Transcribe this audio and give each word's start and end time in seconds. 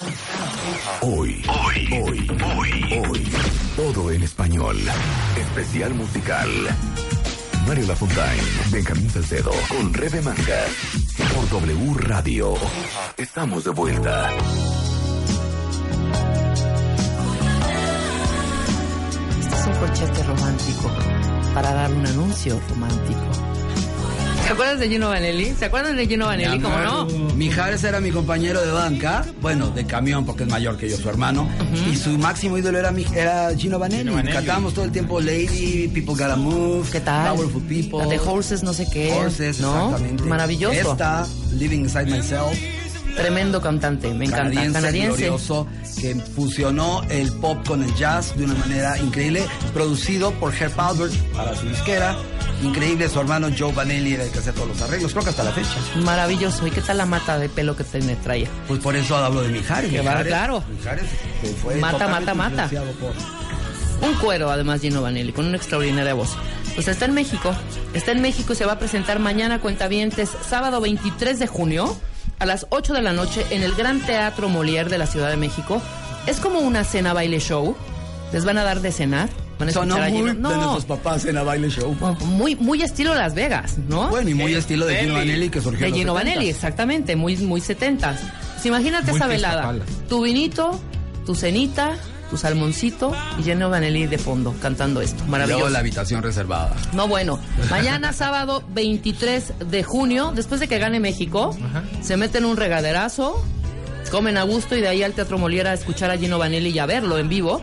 Hoy, 0.00 1.42
hoy, 1.46 1.88
hoy, 1.92 2.30
hoy, 2.42 3.02
hoy. 3.06 3.32
Todo 3.76 4.10
en 4.10 4.22
español. 4.22 4.78
Especial 5.36 5.92
musical. 5.92 6.48
Mario 7.66 7.86
Lafontaine, 7.86 8.42
Benjamín 8.70 9.10
Salcedo, 9.10 9.52
con 9.68 9.92
Rebe 9.92 10.22
Manga. 10.22 10.64
Por 11.34 11.48
W 11.50 11.94
Radio. 11.98 12.54
Estamos 13.18 13.64
de 13.64 13.70
vuelta. 13.72 14.30
Este 19.38 19.54
es 19.54 19.66
un 19.66 19.74
corchete 19.74 20.22
romántico 20.22 20.90
para 21.52 21.74
dar 21.74 21.92
un 21.92 22.06
anuncio 22.06 22.58
romántico. 22.70 23.49
¿Se 24.50 24.54
acuerdan 24.54 24.80
de 24.80 24.88
Gino 24.88 25.08
Vanelli? 25.10 25.54
¿Se 25.56 25.64
acuerdan 25.66 25.96
de 25.96 26.06
Gino 26.08 26.26
Vanelli? 26.26 26.58
¿Cómo 26.58 26.76
no? 26.78 27.04
Mijares 27.36 27.84
era 27.84 28.00
mi 28.00 28.10
compañero 28.10 28.60
de 28.60 28.72
banca, 28.72 29.24
bueno, 29.40 29.68
de 29.70 29.86
camión 29.86 30.26
porque 30.26 30.42
es 30.42 30.48
mayor 30.48 30.76
que 30.76 30.88
yo, 30.90 30.96
su 30.96 31.08
hermano, 31.08 31.48
y 31.88 31.94
su 31.94 32.10
máximo 32.18 32.58
ídolo 32.58 32.76
era, 32.76 32.90
mi- 32.90 33.06
era 33.14 33.54
Gino 33.56 33.78
Vanelli. 33.78 34.00
Gino 34.02 34.14
Vanelli. 34.14 34.34
Cantábamos 34.34 34.74
todo 34.74 34.84
el 34.86 34.90
tiempo 34.90 35.20
Lady, 35.20 35.86
People 35.94 36.14
Gotta 36.14 36.34
Move, 36.34 36.84
¿Qué 36.90 36.98
tal? 37.00 37.36
Powerful 37.36 37.62
People, 37.62 37.98
La 38.00 38.06
de 38.06 38.18
Horses, 38.18 38.64
no 38.64 38.72
sé 38.72 38.88
qué. 38.92 39.12
Horses, 39.12 39.60
¿no? 39.60 39.84
exactamente. 39.86 40.24
Maravilloso. 40.24 40.90
Esta, 40.92 41.26
Living 41.56 41.78
Inside 41.82 42.06
Myself, 42.06 42.58
Tremendo 43.16 43.60
cantante, 43.60 44.12
me 44.14 44.24
encanta. 44.24 44.44
canadiense, 44.48 44.72
Canadiense. 44.72 45.08
glorioso, 45.16 45.66
que 46.00 46.14
fusionó 46.16 47.02
el 47.08 47.30
pop 47.34 47.58
con 47.66 47.82
el 47.84 47.94
jazz 47.94 48.36
de 48.36 48.44
una 48.44 48.54
manera 48.54 48.98
increíble, 48.98 49.44
producido 49.72 50.32
por 50.32 50.52
Herb 50.54 50.72
Albert 50.80 51.14
para 51.36 51.54
su 51.56 51.68
disquera. 51.68 52.16
Increíble, 52.62 53.08
su 53.08 53.18
hermano 53.20 53.48
Joe 53.56 53.72
Vanelli 53.72 54.14
era 54.14 54.24
el 54.24 54.30
que 54.30 54.38
hacía 54.38 54.52
todos 54.52 54.68
los 54.68 54.82
arreglos, 54.82 55.12
creo 55.12 55.24
que 55.24 55.30
hasta 55.30 55.44
la 55.44 55.52
fecha. 55.52 55.74
Maravilloso. 56.04 56.66
¿Y 56.66 56.70
qué 56.70 56.80
tal 56.82 56.98
la 56.98 57.06
mata 57.06 57.38
de 57.38 57.48
pelo 57.48 57.74
que 57.76 57.84
te 57.84 58.00
traía? 58.16 58.48
Pues 58.68 58.80
por 58.80 58.94
eso 58.96 59.16
hablo 59.16 59.40
de 59.42 59.48
Mijares. 59.48 59.90
Que 59.90 60.00
va, 60.02 60.22
claro. 60.22 60.62
Mijares, 60.76 61.04
que 61.40 61.48
fue 61.48 61.76
Mata, 61.76 62.06
mata, 62.08 62.34
mata. 62.34 62.68
por- 62.68 64.08
Un 64.08 64.14
cuero, 64.16 64.50
además, 64.50 64.80
Gino 64.80 65.02
Vanelli, 65.02 65.32
con 65.32 65.46
una 65.46 65.56
extraordinaria 65.56 66.14
voz. 66.14 66.36
Pues 66.74 66.86
está 66.88 67.04
en 67.06 67.14
México. 67.14 67.54
Está 67.94 68.12
en 68.12 68.20
México 68.22 68.52
y 68.52 68.56
se 68.56 68.64
va 68.66 68.72
a 68.72 68.78
presentar 68.78 69.18
mañana, 69.18 69.60
Cuentavientes, 69.60 70.30
sábado 70.48 70.80
23 70.80 71.38
de 71.38 71.46
junio, 71.46 71.96
a 72.38 72.46
las 72.46 72.66
8 72.70 72.92
de 72.94 73.02
la 73.02 73.12
noche, 73.12 73.44
en 73.50 73.62
el 73.62 73.74
Gran 73.74 74.00
Teatro 74.00 74.48
Molière 74.48 74.88
de 74.88 74.98
la 74.98 75.06
Ciudad 75.06 75.28
de 75.30 75.36
México. 75.36 75.82
Es 76.26 76.40
como 76.40 76.60
una 76.60 76.84
cena 76.84 77.12
baile 77.12 77.40
show. 77.40 77.74
Les 78.32 78.44
van 78.44 78.58
a 78.58 78.64
dar 78.64 78.80
de 78.80 78.92
cenar. 78.92 79.28
Van 79.60 79.68
a 79.68 79.72
Sonó 79.72 79.96
muy 80.08 80.22
de 80.30 80.34
No, 80.34 80.56
nuestros 80.56 80.84
papás 80.86 81.24
en 81.26 81.34
la 81.36 81.42
baile 81.44 81.68
show. 81.70 81.94
muy, 82.24 82.56
muy 82.56 82.82
estilo 82.82 83.14
Las 83.14 83.34
Vegas, 83.34 83.76
¿no? 83.88 84.08
Bueno, 84.08 84.28
y 84.30 84.34
muy 84.34 84.54
estilo 84.54 84.86
de 84.86 84.96
Gino 84.96 85.14
Vanelli 85.14 85.48
que 85.50 85.60
surgió 85.60 85.80
De 85.80 85.86
en 85.86 85.90
los 85.92 85.98
Gino 86.00 86.12
70s. 86.12 86.16
Vanelli, 86.16 86.48
exactamente, 86.48 87.14
muy, 87.14 87.36
muy 87.36 87.60
setentas. 87.60 88.20
Pues 88.54 88.66
imagínate 88.66 89.10
Muy 89.12 89.16
esa 89.16 89.26
velada. 89.28 89.62
pala. 89.62 89.84
Tu 90.08 90.22
vinito, 90.22 90.80
tu 91.26 91.34
cenita, 91.34 91.96
tu 92.30 92.36
salmoncito 92.36 93.14
y 93.38 93.42
Gino 93.42 93.68
Vanelli 93.70 94.06
de 94.06 94.16
fondo 94.18 94.54
cantando 94.60 95.00
esto. 95.02 95.16
Luego 95.18 95.30
Maravilloso. 95.32 95.68
la 95.70 95.78
habitación 95.80 96.22
reservada. 96.22 96.74
No, 96.94 97.06
bueno, 97.08 97.38
mañana 97.70 98.12
sábado 98.14 98.62
23 98.74 99.52
de 99.70 99.82
junio, 99.82 100.32
después 100.34 100.60
de 100.60 100.68
que 100.68 100.78
gane 100.78 101.00
México, 101.00 101.56
se 102.00 102.16
meten 102.16 102.44
un 102.46 102.56
regaderazo, 102.56 103.44
comen 104.10 104.36
a 104.38 104.42
gusto 104.44 104.76
y 104.76 104.80
de 104.80 104.88
ahí 104.88 105.02
al 105.02 105.12
Teatro 105.12 105.38
Moliera 105.38 105.70
a 105.70 105.74
escuchar 105.74 106.10
a 106.10 106.16
Gino 106.18 106.38
Vanelli 106.38 106.70
y 106.70 106.78
a 106.78 106.86
verlo 106.86 107.18
en 107.18 107.28
vivo. 107.28 107.62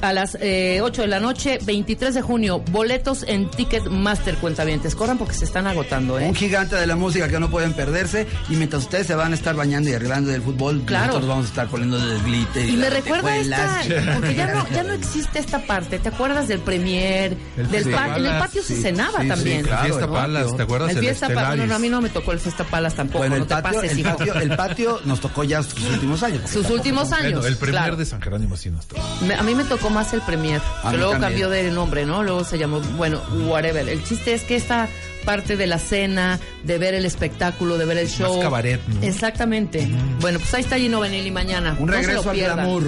A 0.00 0.12
las 0.12 0.36
eh, 0.40 0.80
8 0.82 1.02
de 1.02 1.08
la 1.08 1.20
noche, 1.20 1.58
23 1.64 2.14
de 2.14 2.22
junio, 2.22 2.62
boletos 2.70 3.24
en 3.26 3.50
Ticketmaster 3.50 4.36
Cuentavientes. 4.36 4.94
Corran 4.94 5.18
porque 5.18 5.34
se 5.34 5.44
están 5.44 5.66
agotando, 5.66 6.18
¿eh? 6.18 6.26
Un 6.28 6.34
gigante 6.34 6.76
de 6.76 6.86
la 6.86 6.96
música 6.96 7.28
que 7.28 7.38
no 7.40 7.50
pueden 7.50 7.72
perderse. 7.72 8.26
Y 8.48 8.54
mientras 8.56 8.82
ustedes 8.84 9.06
se 9.06 9.14
van 9.14 9.32
a 9.32 9.34
estar 9.34 9.54
bañando 9.56 9.90
y 9.90 9.94
arreglando 9.94 10.30
del 10.30 10.42
fútbol, 10.42 10.82
Claro. 10.86 11.06
nosotros 11.06 11.28
vamos 11.28 11.44
a 11.46 11.48
estar 11.48 11.66
poniendo 11.68 11.96
el 11.98 12.22
glitter. 12.22 12.68
Y 12.68 12.72
me 12.72 12.78
las 12.84 12.92
recuerda 12.92 13.36
esta, 13.36 13.80
porque 14.14 14.34
ya 14.34 14.54
no, 14.54 14.66
ya 14.70 14.82
no 14.84 14.92
existe 14.92 15.38
esta 15.38 15.60
parte. 15.66 15.98
¿Te 15.98 16.08
acuerdas 16.08 16.48
del 16.48 16.60
premier? 16.60 17.36
El 17.56 17.68
Del 17.70 17.84
Fiesta 17.84 18.06
pa- 18.06 18.16
en 18.18 18.26
el 18.26 18.38
patio 18.38 18.62
se 18.62 18.76
sí, 18.76 18.82
cenaba 18.82 19.18
sí, 19.18 19.22
sí, 19.22 19.28
también. 19.28 19.62
claro, 19.64 19.84
Fiesta 19.84 20.06
¿no? 20.06 20.12
Palas, 20.12 20.56
¿te 20.56 20.62
acuerdas? 20.62 20.90
El 20.92 20.98
fiesta 20.98 21.28
Palas, 21.28 21.56
no, 21.56 21.66
no, 21.66 21.74
a 21.74 21.78
mí 21.78 21.88
no 21.88 22.00
me 22.00 22.08
tocó 22.10 22.32
el 22.32 22.40
fiesta 22.40 22.64
palas 22.64 22.94
tampoco. 22.94 23.18
Bueno, 23.18 23.36
no 23.36 23.42
el 23.42 23.48
te 23.48 23.54
patio, 23.54 23.80
pases, 23.80 23.92
el, 23.92 23.98
hijo. 24.00 24.16
patio, 24.16 24.34
el 24.34 24.56
patio 24.56 25.00
nos 25.04 25.20
tocó 25.20 25.44
ya 25.44 25.62
sus 25.62 25.80
últimos 25.90 26.22
años. 26.22 26.50
Sus 26.50 26.68
últimos 26.70 27.12
años. 27.12 27.32
Bueno, 27.32 27.46
el 27.46 27.56
premier 27.56 27.82
claro. 27.82 27.96
de 27.96 28.06
San 28.06 28.20
Jerónimo 28.22 28.56
sí 28.56 28.70
nos 28.70 28.86
tocó. 28.86 29.02
Me- 29.26 29.34
a 29.34 29.42
mí 29.42 29.54
me 29.54 29.64
tocó 29.64 29.77
más 29.90 30.12
el 30.12 30.20
premier, 30.22 30.60
A 30.82 30.90
que 30.90 30.96
luego 30.96 31.12
también. 31.12 31.30
cambió 31.30 31.48
de 31.50 31.70
nombre, 31.70 32.04
¿no? 32.06 32.22
Luego 32.22 32.44
se 32.44 32.58
llamó, 32.58 32.80
bueno, 32.96 33.20
whatever. 33.46 33.88
El 33.88 34.02
chiste 34.04 34.34
es 34.34 34.42
que 34.42 34.56
esta 34.56 34.88
parte 35.24 35.56
de 35.56 35.66
la 35.66 35.78
cena, 35.78 36.38
de 36.64 36.78
ver 36.78 36.94
el 36.94 37.04
espectáculo, 37.04 37.78
de 37.78 37.84
ver 37.84 37.98
el 37.98 38.08
show. 38.08 38.40
cabaret, 38.40 38.80
¿no? 38.88 39.02
Exactamente. 39.06 39.88
Bueno, 40.20 40.38
pues 40.38 40.52
ahí 40.54 40.62
está 40.62 40.76
Gino 40.78 41.00
Vanelli 41.00 41.30
mañana. 41.30 41.76
Un 41.78 41.86
No 41.86 41.92
se 41.94 42.00
lo 42.02 42.06
regreso 42.08 42.30
al 42.30 42.36
pierdan. 42.36 42.56
glamour. 42.56 42.84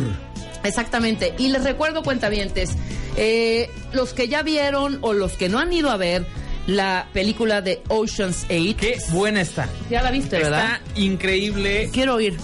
Exactamente. 0.64 1.34
Y 1.38 1.48
les 1.48 1.64
recuerdo, 1.64 2.02
cuentavientes, 2.02 2.70
eh, 3.16 3.70
los 3.92 4.12
que 4.12 4.28
ya 4.28 4.42
vieron 4.42 4.98
o 5.00 5.12
los 5.12 5.32
que 5.32 5.48
no 5.48 5.58
han 5.58 5.72
ido 5.72 5.90
a 5.90 5.96
ver 5.96 6.26
la 6.66 7.08
película 7.12 7.62
de 7.62 7.82
Ocean's 7.88 8.44
8. 8.50 8.76
Qué 8.78 8.98
buena 9.10 9.40
está. 9.40 9.68
Ya 9.90 10.02
la 10.02 10.10
viste, 10.10 10.38
¿verdad? 10.38 10.78
Está 10.84 11.00
increíble. 11.00 11.88
Quiero 11.92 12.20
ir. 12.20 12.36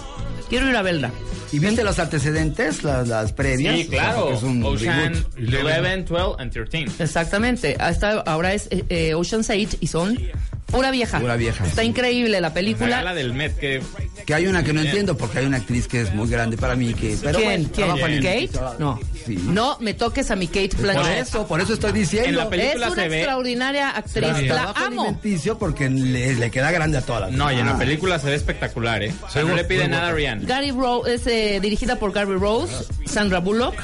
Quiero 0.49 0.69
ir 0.69 0.75
a 0.75 0.81
verla. 0.81 1.11
¿Y 1.51 1.59
viste 1.59 1.83
los 1.83 1.97
antecedentes, 1.99 2.83
las, 2.83 3.07
las 3.07 3.31
previas? 3.33 3.75
Sí, 3.75 3.87
claro. 3.87 4.33
Es 4.33 4.43
un 4.43 4.63
Ocean 4.63 5.13
reboot. 5.35 6.11
11, 6.11 6.13
12 6.13 6.35
and 6.41 6.51
13. 6.51 7.03
Exactamente. 7.03 7.75
Hasta 7.79 8.19
ahora 8.21 8.53
es 8.53 8.67
eh, 8.71 8.83
eh, 8.89 9.13
Ocean's 9.13 9.49
8 9.49 9.77
y 9.79 9.87
son 9.87 10.17
pura 10.65 10.91
vieja. 10.91 11.19
Pura 11.19 11.37
vieja. 11.37 11.65
Está 11.65 11.83
increíble 11.83 12.31
la 12.41 12.49
La 12.49 12.53
película. 12.53 12.97
gala 12.97 13.13
del 13.13 13.33
Met, 13.33 13.57
que 13.57 13.81
Que 14.25 14.33
hay 14.33 14.47
una 14.47 14.63
que 14.63 14.73
no 14.73 14.81
entiendo 14.81 15.15
porque 15.15 15.39
hay 15.39 15.45
una 15.45 15.57
actriz 15.57 15.87
que 15.87 16.01
es 16.01 16.13
muy 16.13 16.29
grande 16.29 16.57
para 16.57 16.75
mí. 16.75 16.93
Que, 16.93 17.17
pero 17.21 17.39
¿Quién? 17.39 17.69
bueno, 17.73 17.95
¿Quién? 17.95 18.21
¿Kate? 18.21 18.49
No. 18.79 18.99
Sí. 19.27 19.35
No 19.43 19.77
me 19.79 19.93
toques 19.93 20.31
a 20.31 20.35
mi 20.35 20.47
Kate 20.47 20.69
Por 20.69 20.81
Blanchett. 20.81 21.27
eso, 21.27 21.45
por 21.45 21.61
eso 21.61 21.73
estoy 21.73 21.91
diciendo. 21.91 22.29
En 22.29 22.35
la 22.35 22.43
Es 22.55 22.75
una 22.77 22.89
se 22.95 23.07
ve- 23.09 23.17
extraordinaria 23.17 23.89
actriz. 23.89 24.23
La 24.23 24.33
Trabajo 24.55 24.85
amo. 24.85 25.01
alimenticio 25.03 25.59
porque 25.59 25.89
le, 25.89 26.33
le 26.35 26.49
queda 26.51 26.71
grande 26.71 26.97
a 26.97 27.01
todas 27.01 27.21
las 27.21 27.31
No, 27.33 27.51
y 27.51 27.59
en 27.59 27.65
la 27.65 27.77
película 27.77 28.17
se 28.17 28.27
ve 28.29 28.35
espectacular, 28.35 29.03
¿eh? 29.03 29.13
O 29.21 29.29
sea, 29.29 29.43
no 29.43 29.55
le 29.55 29.63
pide 29.65 29.87
nada 29.87 30.07
a 30.09 30.13
Rihanna. 30.13 30.47
Gary 30.47 30.71
Rose 30.71 31.13
es 31.15 31.27
eh, 31.27 31.59
dirigida 31.61 31.97
por 31.97 32.11
Gary 32.11 32.33
Rose, 32.35 32.73
Sandra 33.05 33.39
Bullock, 33.39 33.75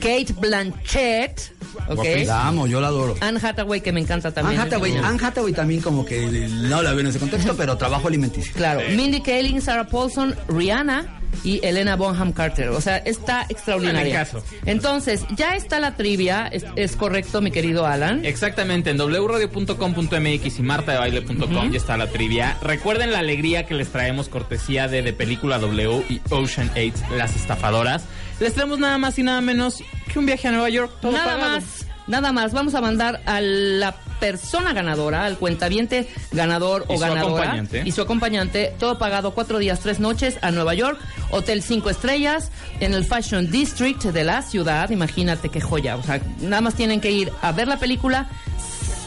Kate 0.00 0.32
Blanchett, 0.38 1.52
¿ok? 1.88 2.04
La 2.26 2.46
amo, 2.48 2.66
yo 2.66 2.80
la 2.80 2.88
adoro. 2.88 3.16
Anne 3.20 3.40
Hathaway 3.42 3.80
que 3.80 3.92
me 3.92 4.00
encanta 4.00 4.32
también. 4.32 4.60
Anne 4.60 4.68
Hathaway, 4.68 4.96
Anne 4.96 5.18
Hathaway 5.22 5.52
también 5.52 5.80
como 5.80 6.04
que 6.04 6.26
no 6.48 6.82
la 6.82 6.92
veo 6.92 7.00
en 7.00 7.06
ese 7.08 7.18
contexto, 7.18 7.56
pero 7.56 7.76
trabajo 7.76 8.08
alimenticio. 8.08 8.52
Claro, 8.54 8.80
Mindy 8.94 9.20
Kaling, 9.20 9.60
Sarah 9.60 9.86
Paulson, 9.88 10.34
Rihanna 10.48 11.20
y 11.44 11.64
Elena 11.64 11.96
Bonham 11.96 12.32
Carter. 12.32 12.68
O 12.70 12.80
sea, 12.80 12.98
está 12.98 13.46
extraordinaria. 13.48 14.26
Entonces, 14.64 15.24
ya 15.36 15.56
está 15.56 15.80
la 15.80 15.96
trivia, 15.96 16.48
es, 16.48 16.64
es 16.76 16.96
correcto, 16.96 17.40
mi 17.40 17.50
querido 17.50 17.86
Alan. 17.86 18.24
Exactamente, 18.24 18.90
en 18.90 18.98
wradio.com.mx 19.00 20.58
y 20.58 20.62
martadebaile.com 20.62 21.70
ya 21.70 21.76
está 21.76 21.96
la 21.96 22.06
trivia. 22.08 22.56
Recuerden 22.62 23.12
la 23.12 23.20
alegría 23.20 23.66
que 23.66 23.74
les 23.74 23.88
traemos 23.88 24.28
cortesía 24.28 24.88
de, 24.88 25.02
de 25.02 25.12
Película 25.12 25.58
W 25.58 26.04
y 26.08 26.20
Ocean 26.30 26.70
8, 26.74 27.16
Las 27.16 27.36
Estafadoras. 27.36 28.04
Les 28.40 28.52
traemos 28.54 28.78
nada 28.78 28.98
más 28.98 29.18
y 29.18 29.22
nada 29.22 29.40
menos 29.40 29.82
que 30.12 30.18
un 30.18 30.26
viaje 30.26 30.48
a 30.48 30.50
Nueva 30.52 30.68
York. 30.68 30.92
todo 31.00 31.12
Nada 31.12 31.24
pagado. 31.34 31.52
más, 31.56 31.86
nada 32.06 32.32
más. 32.32 32.52
Vamos 32.52 32.74
a 32.74 32.80
mandar 32.80 33.20
a 33.26 33.40
la 33.40 33.94
persona 34.20 34.72
ganadora, 34.72 35.26
al 35.26 35.36
cuentaviente 35.36 36.08
ganador 36.32 36.86
Y 36.88 36.92
o 36.94 36.96
su 36.96 37.00
ganadora 37.02 37.62
y 37.84 37.92
su 37.92 38.00
acompañante, 38.00 38.72
todo 38.78 38.98
pagado 38.98 39.32
cuatro 39.34 39.58
días, 39.58 39.80
tres 39.80 40.00
noches 40.00 40.38
a 40.40 40.50
Nueva 40.50 40.72
York, 40.74 40.98
hotel 41.30 41.62
cinco 41.62 41.90
estrellas 41.90 42.50
en 42.80 42.94
el 42.94 43.04
Fashion 43.04 43.50
District 43.50 44.02
de 44.04 44.24
la 44.24 44.40
ciudad. 44.42 44.88
Imagínate 44.90 45.50
qué 45.50 45.60
joya. 45.60 45.96
O 45.96 46.02
sea, 46.02 46.20
nada 46.40 46.62
más 46.62 46.74
tienen 46.74 47.00
que 47.02 47.10
ir 47.10 47.30
a 47.42 47.52
ver 47.52 47.68
la 47.68 47.78
película, 47.78 48.28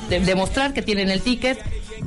de- 0.09 0.19
demostrar 0.19 0.73
que 0.73 0.81
tienen 0.83 1.09
el 1.09 1.21
ticket, 1.21 1.57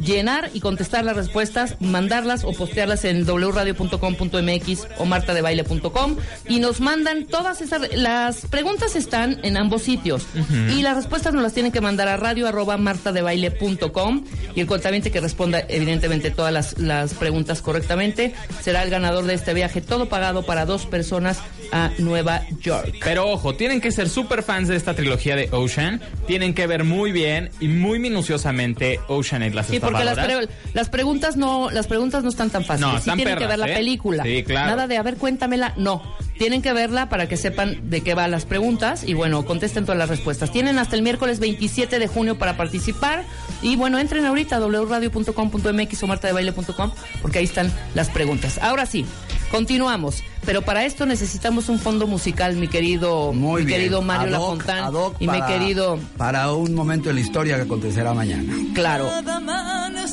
llenar 0.04 0.50
y 0.52 0.60
contestar 0.60 1.04
las 1.04 1.16
respuestas, 1.16 1.76
mandarlas 1.80 2.44
o 2.44 2.52
postearlas 2.52 3.04
en 3.04 3.24
wradio.com.mx 3.24 4.86
o 4.98 5.04
martadebaile.com 5.04 6.16
y 6.48 6.58
nos 6.60 6.80
mandan 6.80 7.26
todas 7.26 7.60
esas 7.60 7.94
las 7.94 8.46
preguntas 8.46 8.96
están 8.96 9.38
en 9.42 9.56
ambos 9.56 9.82
sitios. 9.82 10.26
Y 10.70 10.82
las 10.82 10.96
respuestas 10.96 11.34
nos 11.34 11.42
las 11.42 11.52
tienen 11.52 11.72
que 11.72 11.80
mandar 11.80 12.08
a 12.08 12.16
radio 12.16 12.48
arroba 12.48 12.76
martadebaile.com 12.76 14.24
y 14.54 14.60
el 14.60 14.66
contamiento 14.66 15.10
que 15.10 15.20
responda 15.20 15.60
evidentemente 15.68 16.30
todas 16.30 16.52
las, 16.52 16.78
las 16.78 17.14
preguntas 17.14 17.62
correctamente 17.62 18.34
será 18.60 18.82
el 18.82 18.90
ganador 18.90 19.24
de 19.24 19.34
este 19.34 19.54
viaje 19.54 19.80
todo 19.80 20.08
pagado 20.08 20.44
para 20.44 20.66
dos 20.66 20.86
personas 20.86 21.38
a 21.72 21.90
Nueva 21.98 22.42
York. 22.60 22.96
Pero 23.02 23.28
ojo, 23.28 23.54
tienen 23.54 23.80
que 23.80 23.90
ser 23.90 24.08
super 24.08 24.42
fans 24.42 24.68
de 24.68 24.76
esta 24.76 24.94
trilogía 24.94 25.34
de 25.36 25.48
Ocean. 25.50 26.00
Tienen 26.26 26.54
que 26.54 26.66
ver 26.66 26.84
muy 26.84 27.10
bien 27.12 27.50
y 27.60 27.68
muy 27.68 27.98
minuciosamente 27.98 29.00
Ocean 29.08 29.42
8, 29.42 29.54
Las 29.54 29.66
Sí, 29.66 29.80
porque 29.80 30.04
las, 30.04 30.18
pre- 30.18 30.48
las 30.74 30.88
preguntas 30.88 31.36
no 31.36 31.70
las 31.70 31.86
preguntas 31.86 32.22
no 32.22 32.28
están 32.28 32.50
tan 32.50 32.64
fáciles. 32.64 32.92
No, 32.92 33.00
sí 33.00 33.10
tienen 33.16 33.38
que 33.38 33.46
ver 33.46 33.58
la 33.58 33.68
¿eh? 33.70 33.74
película. 33.74 34.22
Sí, 34.22 34.42
claro. 34.44 34.70
Nada 34.70 34.86
de, 34.86 34.96
a 34.98 35.02
ver, 35.02 35.16
cuéntamela. 35.16 35.72
No. 35.76 36.02
Tienen 36.38 36.60
que 36.62 36.72
verla 36.72 37.08
para 37.08 37.28
que 37.28 37.36
sepan 37.36 37.88
de 37.90 38.00
qué 38.00 38.14
van 38.14 38.30
las 38.30 38.44
preguntas 38.46 39.04
y 39.06 39.14
bueno, 39.14 39.44
contesten 39.44 39.84
todas 39.84 39.98
las 39.98 40.08
respuestas. 40.08 40.50
Tienen 40.50 40.78
hasta 40.78 40.96
el 40.96 41.02
miércoles 41.02 41.38
27 41.40 41.98
de 41.98 42.06
junio 42.08 42.36
para 42.38 42.56
participar 42.56 43.24
y 43.62 43.76
bueno, 43.76 43.98
entren 43.98 44.24
ahorita 44.26 44.56
a 44.56 44.60
wradio.com.mx 44.60 46.02
o 46.02 46.06
martadebaile.com 46.06 46.90
porque 47.20 47.38
ahí 47.38 47.44
están 47.44 47.72
las 47.94 48.08
preguntas. 48.10 48.58
Ahora 48.62 48.86
sí, 48.86 49.04
continuamos. 49.50 50.22
Pero 50.44 50.62
para 50.62 50.84
esto 50.84 51.06
necesitamos 51.06 51.68
un 51.68 51.78
fondo 51.78 52.06
musical, 52.08 52.56
mi 52.56 52.66
querido, 52.68 53.32
Muy 53.32 53.62
mi 53.62 53.66
bien. 53.68 53.78
querido 53.80 54.02
Mario 54.02 54.40
hoc, 54.42 54.66
Lafontán 54.66 54.92
y 55.20 55.26
mi 55.28 55.38
para- 55.38 55.46
querido, 55.46 55.98
Para 56.16 56.52
un 56.52 56.74
momento 56.74 57.08
de 57.10 57.14
la 57.14 57.20
historia 57.20 57.56
que 57.56 57.62
acontecerá 57.62 58.12
mañana. 58.12 58.52
claro. 58.74 59.08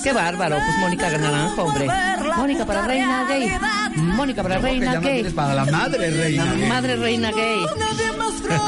Qué 0.04 0.14
bárbaro, 0.14 0.56
pues 0.56 0.78
Mónica 0.80 1.10
Naranjo, 1.18 1.64
hombre. 1.64 1.88
Mónica 2.38 2.66
para 2.66 2.86
reina 2.88 3.26
gay. 3.28 3.52
Mónica 3.96 4.44
para 4.44 4.60
reina 4.60 4.94
no 4.96 5.02
gay. 5.02 5.24
para 5.32 5.56
la 5.56 5.66
madre 5.66 6.12
reina. 6.12 6.46
La 6.56 6.68
madre 6.68 6.96
reina 6.96 7.32
gay. 7.32 7.60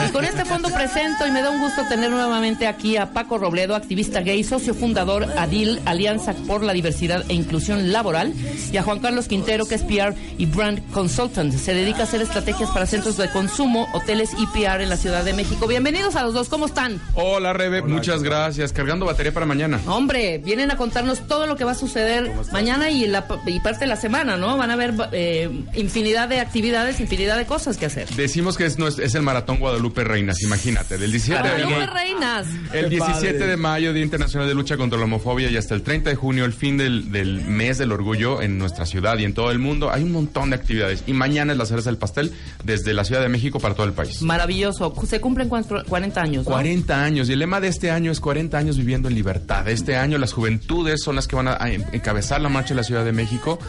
Y 0.07 0.11
con 0.11 0.25
este 0.25 0.43
fondo 0.45 0.69
presento 0.69 1.25
y 1.27 1.31
me 1.31 1.41
da 1.41 1.49
un 1.51 1.59
gusto 1.61 1.83
tener 1.87 2.09
nuevamente 2.11 2.67
aquí 2.67 2.97
a 2.97 3.11
Paco 3.13 3.37
Robledo, 3.37 3.75
activista 3.75 4.21
gay, 4.21 4.43
socio 4.43 4.73
fundador 4.73 5.25
ADIL, 5.37 5.79
Alianza 5.85 6.33
por 6.33 6.63
la 6.63 6.73
Diversidad 6.73 7.23
e 7.29 7.33
Inclusión 7.33 7.91
Laboral, 7.91 8.33
y 8.71 8.77
a 8.77 8.83
Juan 8.83 8.99
Carlos 8.99 9.27
Quintero, 9.27 9.65
que 9.65 9.75
es 9.75 9.83
PR 9.83 10.13
y 10.37 10.45
Brand 10.47 10.81
Consultant. 10.91 11.50
Se 11.57 11.73
dedica 11.73 11.99
a 11.99 12.03
hacer 12.03 12.21
estrategias 12.21 12.69
para 12.71 12.85
centros 12.85 13.17
de 13.17 13.29
consumo, 13.29 13.87
hoteles 13.93 14.31
y 14.37 14.47
PR 14.47 14.81
en 14.81 14.89
la 14.89 14.97
Ciudad 14.97 15.23
de 15.23 15.33
México. 15.33 15.67
Bienvenidos 15.67 16.15
a 16.15 16.23
los 16.23 16.33
dos, 16.33 16.49
¿cómo 16.49 16.65
están? 16.65 16.99
Hola 17.13 17.53
Rebe, 17.53 17.81
muchas 17.81 18.23
gracias. 18.23 18.73
Cargando 18.73 19.05
batería 19.05 19.33
para 19.33 19.45
mañana. 19.45 19.79
Hombre, 19.85 20.39
vienen 20.39 20.71
a 20.71 20.77
contarnos 20.77 21.27
todo 21.27 21.45
lo 21.47 21.55
que 21.55 21.63
va 21.63 21.71
a 21.71 21.75
suceder 21.75 22.31
mañana 22.51 22.89
y, 22.89 23.07
la, 23.07 23.25
y 23.45 23.59
parte 23.59 23.81
de 23.81 23.87
la 23.87 23.95
semana, 23.95 24.37
¿no? 24.37 24.57
Van 24.57 24.69
a 24.69 24.73
haber 24.73 24.93
eh, 25.11 25.49
infinidad 25.75 26.29
de 26.29 26.39
actividades, 26.39 26.99
infinidad 26.99 27.37
de 27.37 27.45
cosas 27.45 27.77
que 27.77 27.85
hacer. 27.85 28.09
Decimos 28.09 28.57
que 28.57 28.65
es, 28.65 28.79
no 28.79 28.87
es, 28.87 28.97
es 28.99 29.13
el 29.15 29.21
maratón 29.21 29.59
Guadalupe 29.59 30.03
Reinas, 30.03 30.41
imagínate, 30.41 30.97
del 30.97 31.11
17 31.11 31.41
de 31.41 31.63
Guadalupe 31.63 31.87
Reinas. 31.93 32.47
El 32.73 32.85
Qué 32.85 32.89
17 32.95 33.33
padre. 33.33 33.47
de 33.47 33.57
mayo, 33.57 33.93
Día 33.93 34.03
Internacional 34.03 34.47
de 34.47 34.53
Lucha 34.53 34.77
contra 34.77 34.97
la 34.97 35.05
Homofobia, 35.05 35.49
y 35.49 35.57
hasta 35.57 35.75
el 35.75 35.83
30 35.83 36.09
de 36.11 36.15
junio, 36.15 36.45
el 36.45 36.53
fin 36.53 36.77
del, 36.77 37.11
del 37.11 37.41
mes 37.41 37.77
del 37.77 37.91
orgullo 37.91 38.41
en 38.41 38.57
nuestra 38.57 38.85
ciudad 38.85 39.17
y 39.17 39.25
en 39.25 39.33
todo 39.33 39.51
el 39.51 39.59
mundo. 39.59 39.91
Hay 39.91 40.03
un 40.03 40.11
montón 40.11 40.49
de 40.49 40.55
actividades. 40.55 41.03
Y 41.07 41.13
mañana 41.13 41.40
es 41.49 41.57
la 41.57 41.65
cereza 41.65 41.89
del 41.89 41.97
pastel 41.97 42.31
desde 42.63 42.93
la 42.93 43.03
Ciudad 43.03 43.21
de 43.21 43.29
México 43.29 43.59
para 43.59 43.73
todo 43.73 43.85
el 43.85 43.93
país. 43.93 44.21
Maravilloso. 44.21 44.93
Se 45.07 45.19
cumplen 45.19 45.49
cuatro- 45.49 45.83
40 45.87 46.21
años, 46.21 46.45
¿no? 46.45 46.51
40 46.51 47.03
años. 47.03 47.29
Y 47.29 47.33
el 47.33 47.39
lema 47.39 47.59
de 47.59 47.67
este 47.69 47.89
año 47.91 48.11
es 48.11 48.19
40 48.19 48.57
años 48.57 48.77
viviendo 48.77 49.07
en 49.09 49.15
libertad. 49.15 49.67
Este 49.67 49.95
año 49.97 50.17
las 50.17 50.33
juventudes 50.33 51.01
son 51.03 51.15
las 51.15 51.27
que 51.27 51.35
van 51.35 51.47
a, 51.47 51.53
a 51.59 51.71
encabezar 51.71 52.41
la 52.41 52.49
marcha 52.49 52.69
de 52.69 52.75
la 52.75 52.83
Ciudad 52.83 53.03
de 53.05 53.11
México 53.11 53.59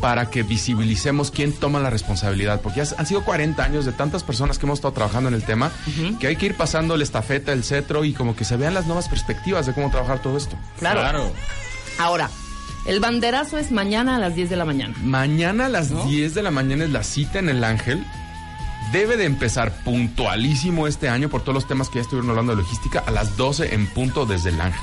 para 0.00 0.30
que 0.30 0.42
visibilicemos 0.42 1.30
quién 1.30 1.52
toma 1.52 1.80
la 1.80 1.90
responsabilidad. 1.90 2.60
Porque 2.60 2.84
ya 2.84 2.96
han 2.96 3.06
sido 3.06 3.24
40 3.24 3.62
años 3.64 3.84
de 3.84 3.92
tantas 3.92 4.22
personas 4.24 4.58
que 4.58 4.66
hemos 4.66 4.78
estado 4.78 4.92
trabajando 4.94 5.28
en 5.28 5.34
el 5.34 5.42
tema 5.44 5.70
que 6.20 6.26
hay 6.26 6.36
que 6.36 6.46
ir 6.46 6.54
pasando 6.56 6.96
la 6.96 7.04
estafeta, 7.04 7.52
el 7.52 7.64
cetro 7.64 8.04
y 8.04 8.12
como 8.12 8.34
que 8.36 8.44
se 8.44 8.56
vean 8.56 8.74
las 8.74 8.86
nuevas 8.86 9.08
perspectivas 9.08 9.66
de 9.66 9.72
cómo 9.72 9.90
trabajar 9.90 10.20
todo 10.20 10.36
esto. 10.36 10.56
Claro. 10.78 11.30
Ahora, 11.98 12.30
el 12.84 13.00
banderazo 13.00 13.58
es 13.58 13.70
mañana 13.70 14.16
a 14.16 14.18
las 14.18 14.34
10 14.34 14.50
de 14.50 14.56
la 14.56 14.64
mañana. 14.64 14.94
Mañana 15.04 15.66
a 15.66 15.68
las 15.68 15.90
10 16.08 16.34
de 16.34 16.42
la 16.42 16.50
mañana 16.50 16.84
es 16.84 16.90
la 16.90 17.02
cita 17.02 17.38
en 17.38 17.48
el 17.48 17.62
Ángel. 17.64 18.04
Debe 18.92 19.16
de 19.16 19.24
empezar 19.24 19.72
puntualísimo 19.84 20.86
este 20.86 21.08
año 21.08 21.28
por 21.28 21.42
todos 21.42 21.54
los 21.54 21.68
temas 21.68 21.88
que 21.88 21.96
ya 21.96 22.02
estuvieron 22.02 22.30
hablando 22.30 22.54
de 22.54 22.62
logística 22.62 22.98
a 22.98 23.10
las 23.10 23.36
12 23.36 23.74
en 23.74 23.86
punto 23.86 24.26
desde 24.26 24.50
el 24.50 24.60
Ángel. 24.60 24.82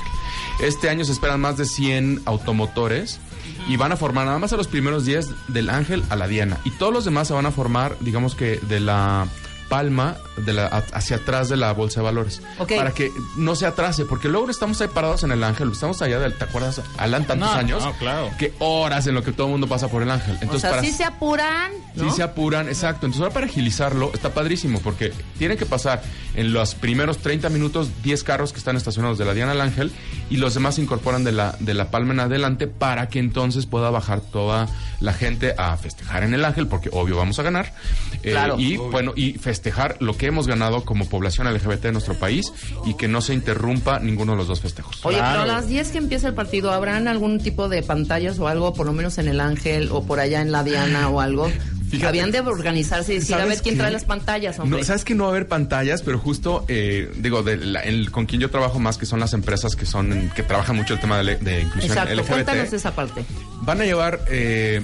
Este 0.60 0.88
año 0.88 1.04
se 1.04 1.12
esperan 1.12 1.40
más 1.40 1.56
de 1.56 1.64
100 1.64 2.22
automotores 2.24 3.20
y 3.68 3.76
van 3.76 3.92
a 3.92 3.96
formar 3.96 4.26
nada 4.26 4.38
más 4.38 4.52
a 4.52 4.56
los 4.56 4.66
primeros 4.66 5.04
días 5.04 5.28
del 5.48 5.70
Ángel 5.70 6.02
a 6.08 6.16
la 6.16 6.26
Diana. 6.26 6.58
Y 6.64 6.70
todos 6.70 6.92
los 6.92 7.04
demás 7.04 7.28
se 7.28 7.34
van 7.34 7.46
a 7.46 7.50
formar, 7.50 7.96
digamos 8.00 8.34
que 8.34 8.56
de 8.56 8.80
la 8.80 9.28
palma 9.70 10.16
de 10.36 10.52
la, 10.52 10.66
hacia 10.66 11.16
atrás 11.16 11.48
de 11.48 11.56
la 11.56 11.72
bolsa 11.72 12.00
de 12.00 12.04
valores. 12.04 12.42
Ok. 12.58 12.72
Para 12.76 12.90
que 12.90 13.10
no 13.36 13.54
se 13.54 13.64
atrase, 13.64 14.04
porque 14.04 14.28
luego 14.28 14.50
estamos 14.50 14.78
ahí 14.80 14.88
parados 14.88 15.22
en 15.24 15.30
el 15.32 15.42
Ángel, 15.44 15.70
estamos 15.72 16.02
allá, 16.02 16.18
del, 16.18 16.36
¿te 16.36 16.44
acuerdas? 16.44 16.82
Alan, 16.98 17.24
tantos 17.24 17.48
No, 17.48 17.54
años. 17.56 17.82
no, 17.84 17.92
claro. 17.94 18.30
Que 18.38 18.52
horas 18.58 19.06
en 19.06 19.14
lo 19.14 19.22
que 19.22 19.32
todo 19.32 19.46
el 19.46 19.52
mundo 19.52 19.68
pasa 19.68 19.88
por 19.88 20.02
el 20.02 20.10
Ángel. 20.10 20.32
Entonces, 20.42 20.56
o 20.56 20.60
sea, 20.60 20.70
para 20.70 20.82
sí 20.82 20.90
se 20.92 21.04
apuran, 21.04 21.72
¿no? 21.94 22.04
Sí 22.10 22.16
se 22.16 22.22
apuran, 22.22 22.68
exacto. 22.68 23.06
Entonces 23.06 23.20
ahora 23.22 23.34
para 23.34 23.46
agilizarlo 23.46 24.10
está 24.14 24.32
padrísimo 24.34 24.80
porque 24.80 25.12
tiene 25.38 25.56
que 25.56 25.66
pasar 25.66 26.02
en 26.34 26.52
los 26.52 26.74
primeros 26.74 27.18
30 27.18 27.48
minutos 27.50 27.90
10 28.02 28.22
carros 28.24 28.52
que 28.52 28.58
están 28.58 28.76
estacionados 28.76 29.18
de 29.18 29.24
la 29.24 29.34
Diana 29.34 29.52
al 29.52 29.60
Ángel 29.60 29.90
y 30.30 30.36
los 30.36 30.54
demás 30.54 30.76
se 30.76 30.82
incorporan 30.82 31.24
de 31.24 31.32
la, 31.32 31.56
de 31.60 31.74
la 31.74 31.90
Palma 31.90 32.12
en 32.12 32.20
adelante 32.20 32.66
para 32.66 33.08
que 33.08 33.18
entonces 33.18 33.66
pueda 33.66 33.90
bajar 33.90 34.20
toda 34.20 34.68
la 35.00 35.12
gente 35.12 35.54
a 35.58 35.76
festejar 35.76 36.22
en 36.22 36.34
el 36.34 36.44
Ángel 36.44 36.66
porque 36.68 36.88
obvio 36.92 37.16
vamos 37.16 37.38
a 37.38 37.42
ganar. 37.42 37.74
Eh, 38.22 38.30
Claro. 38.30 38.56
y 38.58 38.76
bueno, 38.76 39.12
y 39.16 39.32
festejar 39.34 39.96
lo 40.00 40.16
que 40.16 40.26
hemos 40.26 40.46
ganado 40.46 40.84
como 40.84 41.08
población 41.08 41.52
LGBT 41.52 41.82
de 41.82 41.92
nuestro 41.92 42.14
país 42.14 42.52
y 42.84 42.94
que 42.94 43.08
no 43.08 43.20
se 43.20 43.34
interrumpa 43.34 43.98
ninguno 43.98 44.32
de 44.32 44.38
los 44.38 44.46
dos 44.48 44.60
festejos. 44.60 45.04
Oye, 45.04 45.16
Claro. 45.18 45.40
pero 45.40 45.52
a 45.52 45.56
las 45.56 45.68
10 45.68 45.88
que 45.90 45.98
empieza 45.98 46.28
el 46.28 46.34
partido, 46.34 46.70
¿habrán 46.72 47.08
algún 47.08 47.40
tipo 47.40 47.68
de 47.68 47.82
pantallas 47.82 48.38
o 48.38 48.46
algo, 48.48 48.72
por 48.74 48.86
lo 48.86 48.92
menos 48.92 49.18
en 49.18 49.28
el 49.28 49.40
Ángel 49.40 49.88
o 49.90 50.04
por 50.04 50.20
allá 50.20 50.40
en 50.42 50.52
la 50.52 50.62
Diana 50.62 51.08
o 51.08 51.20
algo? 51.20 51.50
Fíjate. 51.90 52.06
Habían 52.08 52.30
de 52.30 52.40
organizarse 52.40 53.12
y 53.12 53.18
decir, 53.18 53.34
a 53.34 53.38
¿Sabes 53.38 53.56
ver 53.56 53.62
quién 53.62 53.74
qué? 53.74 53.80
trae 53.80 53.90
las 53.92 54.04
pantallas, 54.04 54.58
hombre. 54.58 54.78
No, 54.80 54.84
Sabes 54.86 55.04
que 55.04 55.14
no 55.14 55.24
va 55.24 55.30
a 55.30 55.32
haber 55.32 55.48
pantallas, 55.48 56.02
pero 56.02 56.18
justo, 56.18 56.64
eh, 56.68 57.10
digo, 57.16 57.42
de 57.42 57.56
la- 57.56 57.80
el- 57.80 58.10
con 58.10 58.26
quien 58.26 58.40
yo 58.40 58.50
trabajo 58.50 58.78
más, 58.78 58.96
que 58.98 59.06
son 59.06 59.18
las 59.20 59.32
empresas 59.32 59.74
que 59.76 59.86
son 59.86 60.30
que 60.34 60.42
trabajan 60.42 60.76
mucho 60.76 60.94
el 60.94 61.00
tema 61.00 61.18
de, 61.22 61.36
de 61.36 61.60
inclusión 61.62 61.92
Exacto, 61.92 62.14
LGBT, 62.14 62.28
cuéntanos 62.32 62.72
esa 62.72 62.94
parte. 62.94 63.24
van 63.62 63.80
a 63.80 63.84
llevar 63.84 64.20
eh, 64.28 64.82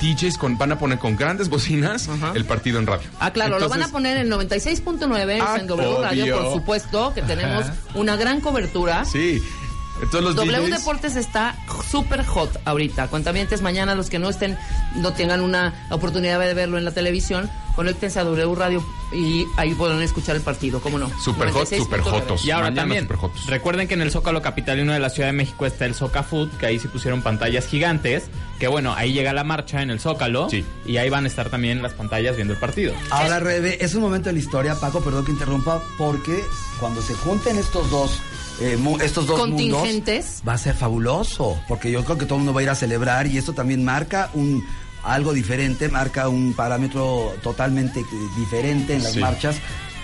DJs 0.00 0.38
con, 0.38 0.58
van 0.58 0.72
a 0.72 0.78
poner 0.78 0.98
con 0.98 1.16
grandes 1.16 1.48
bocinas 1.48 2.08
el 2.34 2.44
partido 2.44 2.78
en 2.78 2.86
radio. 2.86 3.08
Ah, 3.20 3.32
claro, 3.32 3.58
lo 3.58 3.68
van 3.68 3.82
a 3.82 3.88
poner 3.88 4.16
en 4.18 4.28
96.9 4.28 5.40
Ah, 5.40 5.56
en 5.60 5.66
W 5.66 5.98
Radio, 6.02 6.36
por 6.42 6.52
supuesto, 6.52 7.14
que 7.14 7.22
tenemos 7.22 7.66
una 7.94 8.16
gran 8.16 8.40
cobertura. 8.40 9.04
Sí. 9.04 9.40
Entonces 10.02 10.22
los 10.22 10.36
W 10.36 10.58
DJs, 10.68 10.78
Deportes 10.78 11.16
está 11.16 11.56
súper 11.90 12.24
hot 12.24 12.50
ahorita. 12.64 13.08
Cuentamientos 13.08 13.62
mañana 13.62 13.94
los 13.94 14.10
que 14.10 14.18
no 14.18 14.28
estén, 14.30 14.56
no 14.96 15.12
tengan 15.12 15.40
una 15.40 15.86
oportunidad 15.90 16.38
de 16.40 16.54
verlo 16.54 16.78
en 16.78 16.84
la 16.84 16.90
televisión, 16.92 17.50
conéctense 17.76 18.18
a 18.20 18.24
W 18.24 18.54
Radio 18.54 18.84
y 19.12 19.44
ahí 19.56 19.74
podrán 19.74 20.00
escuchar 20.02 20.36
el 20.36 20.42
partido, 20.42 20.80
¿cómo 20.80 20.98
no? 20.98 21.10
Super 21.20 21.50
hot, 21.50 21.68
96.9. 21.68 21.78
super 21.78 22.00
jotos. 22.00 22.44
Y 22.44 22.50
ahora 22.50 22.70
Mañana 22.70 22.82
también, 22.82 23.08
recuerden 23.48 23.88
que 23.88 23.94
en 23.94 24.02
el 24.02 24.10
Zócalo 24.10 24.40
Capitalino 24.42 24.92
de 24.92 25.00
la 25.00 25.10
Ciudad 25.10 25.28
de 25.28 25.32
México 25.32 25.66
está 25.66 25.86
el 25.86 25.94
Soca 25.94 26.22
Food, 26.22 26.50
que 26.58 26.66
ahí 26.66 26.78
sí 26.78 26.88
pusieron 26.88 27.22
pantallas 27.22 27.66
gigantes, 27.66 28.24
que 28.58 28.68
bueno, 28.68 28.94
ahí 28.94 29.12
llega 29.12 29.32
la 29.32 29.44
marcha 29.44 29.82
en 29.82 29.90
el 29.90 30.00
Zócalo, 30.00 30.48
Sí. 30.50 30.64
y 30.86 30.96
ahí 30.98 31.10
van 31.10 31.24
a 31.24 31.28
estar 31.28 31.50
también 31.50 31.82
las 31.82 31.92
pantallas 31.92 32.36
viendo 32.36 32.54
el 32.54 32.60
partido. 32.60 32.94
Ahora, 33.10 33.40
Rebe, 33.40 33.84
es 33.84 33.94
un 33.94 34.02
momento 34.02 34.28
de 34.28 34.34
la 34.34 34.38
historia, 34.38 34.74
Paco, 34.76 35.00
perdón 35.02 35.24
que 35.24 35.32
interrumpa, 35.32 35.82
porque 35.98 36.42
cuando 36.78 37.02
se 37.02 37.14
junten 37.14 37.58
estos 37.58 37.90
dos, 37.90 38.18
eh, 38.60 38.78
estos 39.02 39.26
dos 39.26 39.40
Contingentes. 39.40 40.24
mundos, 40.26 40.42
va 40.48 40.52
a 40.54 40.58
ser 40.58 40.74
fabuloso, 40.74 41.58
porque 41.68 41.90
yo 41.90 42.04
creo 42.04 42.18
que 42.18 42.26
todo 42.26 42.36
el 42.36 42.44
mundo 42.44 42.52
va 42.54 42.60
a 42.60 42.62
ir 42.64 42.70
a 42.70 42.74
celebrar 42.74 43.26
y 43.26 43.38
esto 43.38 43.52
también 43.52 43.84
marca 43.84 44.30
un 44.34 44.64
algo 45.02 45.32
diferente, 45.32 45.88
marca 45.88 46.28
un 46.28 46.52
parámetro 46.54 47.34
totalmente 47.42 48.00
eh, 48.00 48.04
diferente 48.36 48.94
en 48.94 49.02
las 49.02 49.14
Sí. 49.14 49.20
marchas 49.20 49.56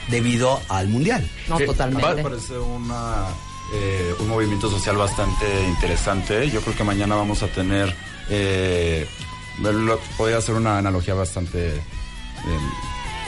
debido 0.08 0.58
al 0.68 0.88
mundial. 0.88 1.28
No, 1.48 1.58
Eh, 1.60 1.66
totalmente. 1.66 2.22
parece 2.22 2.58
una, 2.58 3.26
eh, 3.74 4.14
un 4.20 4.28
movimiento 4.28 4.70
social 4.70 4.96
bastante 4.96 5.44
interesante. 5.68 6.48
Yo 6.50 6.60
creo 6.62 6.74
que 6.76 6.84
mañana 6.84 7.14
vamos 7.16 7.42
a 7.42 7.48
tener, 7.48 7.94
eh, 8.30 9.06
lo- 9.60 9.98
podría 10.16 10.40
ser 10.40 10.54
una 10.54 10.78
analogía 10.78 11.12
bastante 11.14 11.74
eh, 11.76 11.80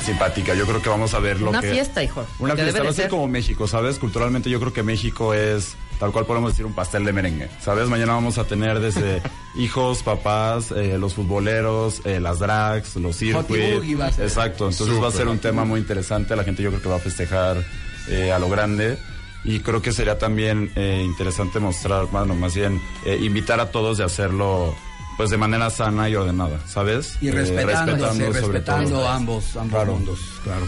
simpática. 0.02 0.54
Yo 0.54 0.66
creo 0.66 0.82
que 0.82 0.88
vamos 0.88 1.14
a 1.14 1.18
ver 1.18 1.40
lo 1.40 1.50
Una 1.50 1.60
que... 1.60 1.70
fiesta, 1.72 2.02
hijo. 2.02 2.26
Una 2.38 2.54
fiesta, 2.54 2.82
va 2.82 2.90
a 2.90 2.92
ser 2.92 3.08
como 3.08 3.28
México, 3.28 3.66
¿sabes? 3.66 3.98
Culturalmente 3.98 4.50
yo 4.50 4.60
creo 4.60 4.72
que 4.72 4.82
México 4.82 5.34
es, 5.34 5.76
tal 5.98 6.12
cual 6.12 6.26
podemos 6.26 6.52
decir, 6.52 6.66
un 6.66 6.72
pastel 6.74 7.04
de 7.04 7.12
merengue, 7.12 7.48
¿sabes? 7.60 7.88
Mañana 7.88 8.14
vamos 8.14 8.38
a 8.38 8.44
tener 8.44 8.80
desde 8.80 9.22
hijos, 9.56 10.02
papás, 10.02 10.70
eh, 10.72 10.98
los 10.98 11.14
futboleros, 11.14 12.02
eh, 12.04 12.20
las 12.20 12.38
drags, 12.38 12.96
los 12.96 13.16
ser. 13.16 14.20
Exacto, 14.20 14.68
entonces 14.68 15.02
va 15.02 15.08
a 15.08 15.12
ser 15.12 15.28
un 15.28 15.38
tema 15.38 15.64
muy 15.64 15.80
interesante. 15.80 16.34
La 16.36 16.44
gente 16.44 16.62
yo 16.62 16.70
creo 16.70 16.82
que 16.82 16.88
va 16.88 16.96
a 16.96 17.00
festejar 17.00 17.64
eh, 18.08 18.32
a 18.32 18.38
lo 18.38 18.48
grande. 18.48 18.98
Y 19.44 19.60
creo 19.60 19.80
que 19.80 19.92
sería 19.92 20.18
también 20.18 20.72
eh, 20.74 21.02
interesante 21.04 21.60
mostrar, 21.60 22.06
bueno, 22.06 22.34
más 22.34 22.54
bien 22.54 22.80
eh, 23.04 23.18
invitar 23.22 23.60
a 23.60 23.70
todos 23.70 23.98
de 23.98 24.04
hacerlo 24.04 24.74
pues 25.18 25.28
de 25.30 25.36
manera 25.36 25.68
sana 25.68 26.08
y 26.08 26.14
ordenada, 26.14 26.58
¿sabes? 26.66 27.18
Y 27.20 27.28
Eh, 27.28 27.32
respetándose, 27.32 28.18
sobre 28.26 28.40
respetando 28.40 29.06
ambos, 29.06 29.56
ambos 29.56 29.74
Claro. 29.74 29.92
mundos, 29.94 30.18
claro. 30.44 30.66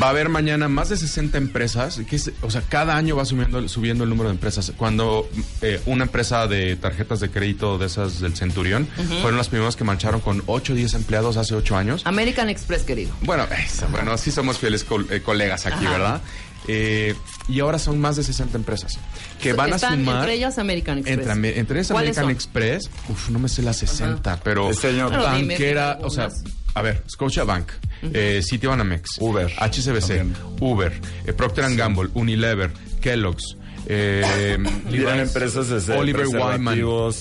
Va 0.00 0.06
a 0.06 0.10
haber 0.10 0.28
mañana 0.28 0.68
más 0.68 0.88
de 0.88 0.96
60 0.96 1.36
empresas, 1.38 2.00
que 2.08 2.16
es- 2.16 2.30
o 2.42 2.50
sea, 2.50 2.62
cada 2.62 2.96
año 2.96 3.16
va 3.16 3.24
subiendo, 3.24 3.68
subiendo 3.68 4.04
el 4.04 4.10
número 4.10 4.28
de 4.28 4.34
empresas. 4.34 4.72
Cuando 4.76 5.28
eh, 5.62 5.80
una 5.86 6.04
empresa 6.04 6.46
de 6.46 6.76
tarjetas 6.76 7.18
de 7.20 7.30
crédito 7.30 7.76
de 7.78 7.86
esas 7.86 8.20
del 8.20 8.36
Centurión 8.36 8.86
fueron 9.20 9.36
las 9.36 9.48
primeras 9.48 9.74
que 9.76 9.84
marcharon 9.84 10.20
con 10.20 10.42
8 10.46 10.72
o 10.72 10.76
10 10.76 10.94
empleados 10.94 11.36
hace 11.36 11.54
8 11.54 11.76
años. 11.76 12.02
American 12.04 12.48
Express, 12.48 12.82
querido. 12.82 13.10
Bueno, 13.22 13.46
eso, 13.66 13.86
bueno, 13.90 14.16
sí 14.16 14.30
somos 14.30 14.58
fieles 14.58 14.86
eh, 15.10 15.20
colegas 15.22 15.66
aquí, 15.66 15.84
Ajá. 15.86 15.90
¿verdad? 15.90 16.20
Eh, 16.68 17.14
y 17.48 17.58
ahora 17.60 17.78
son 17.78 17.98
más 17.98 18.16
de 18.16 18.22
60 18.22 18.56
empresas 18.58 18.98
que 19.40 19.54
van 19.54 19.72
Están 19.72 19.94
a 19.94 19.96
sumar. 19.96 20.16
entre 20.18 20.34
ellas 20.34 20.58
American 20.58 20.98
Express. 20.98 21.26
Entre, 21.26 21.58
entre 21.58 21.78
ellas 21.78 21.90
¿Cuáles 21.90 22.18
American 22.18 22.24
son? 22.24 22.30
Express, 22.30 22.90
uf, 23.08 23.30
no 23.30 23.38
me 23.38 23.48
sé 23.48 23.62
las 23.62 23.78
60, 23.78 24.38
pero 24.44 24.70
Este 24.70 24.88
año- 24.88 25.10
banquera, 25.10 25.94
dime 25.94 26.06
o 26.06 26.10
sea, 26.10 26.24
algunas. 26.26 26.44
A 26.74 26.82
ver, 26.82 27.02
Scotiabank, 27.06 27.70
eh, 28.12 28.40
Citibanamex, 28.42 29.18
Uber. 29.20 29.50
HCBC, 29.58 30.18
también. 30.18 30.36
Uber, 30.60 30.92
eh, 31.26 31.32
Procter 31.32 31.64
and 31.64 31.76
Gamble, 31.76 32.10
Unilever, 32.14 32.70
Kellogg's, 33.00 33.56
eh, 33.86 34.56
Vienen 34.90 35.16
Levi's, 35.16 35.28
empresas 35.28 35.86
de 35.86 35.96
Oliver 35.96 36.26
Wyman. 36.26 36.78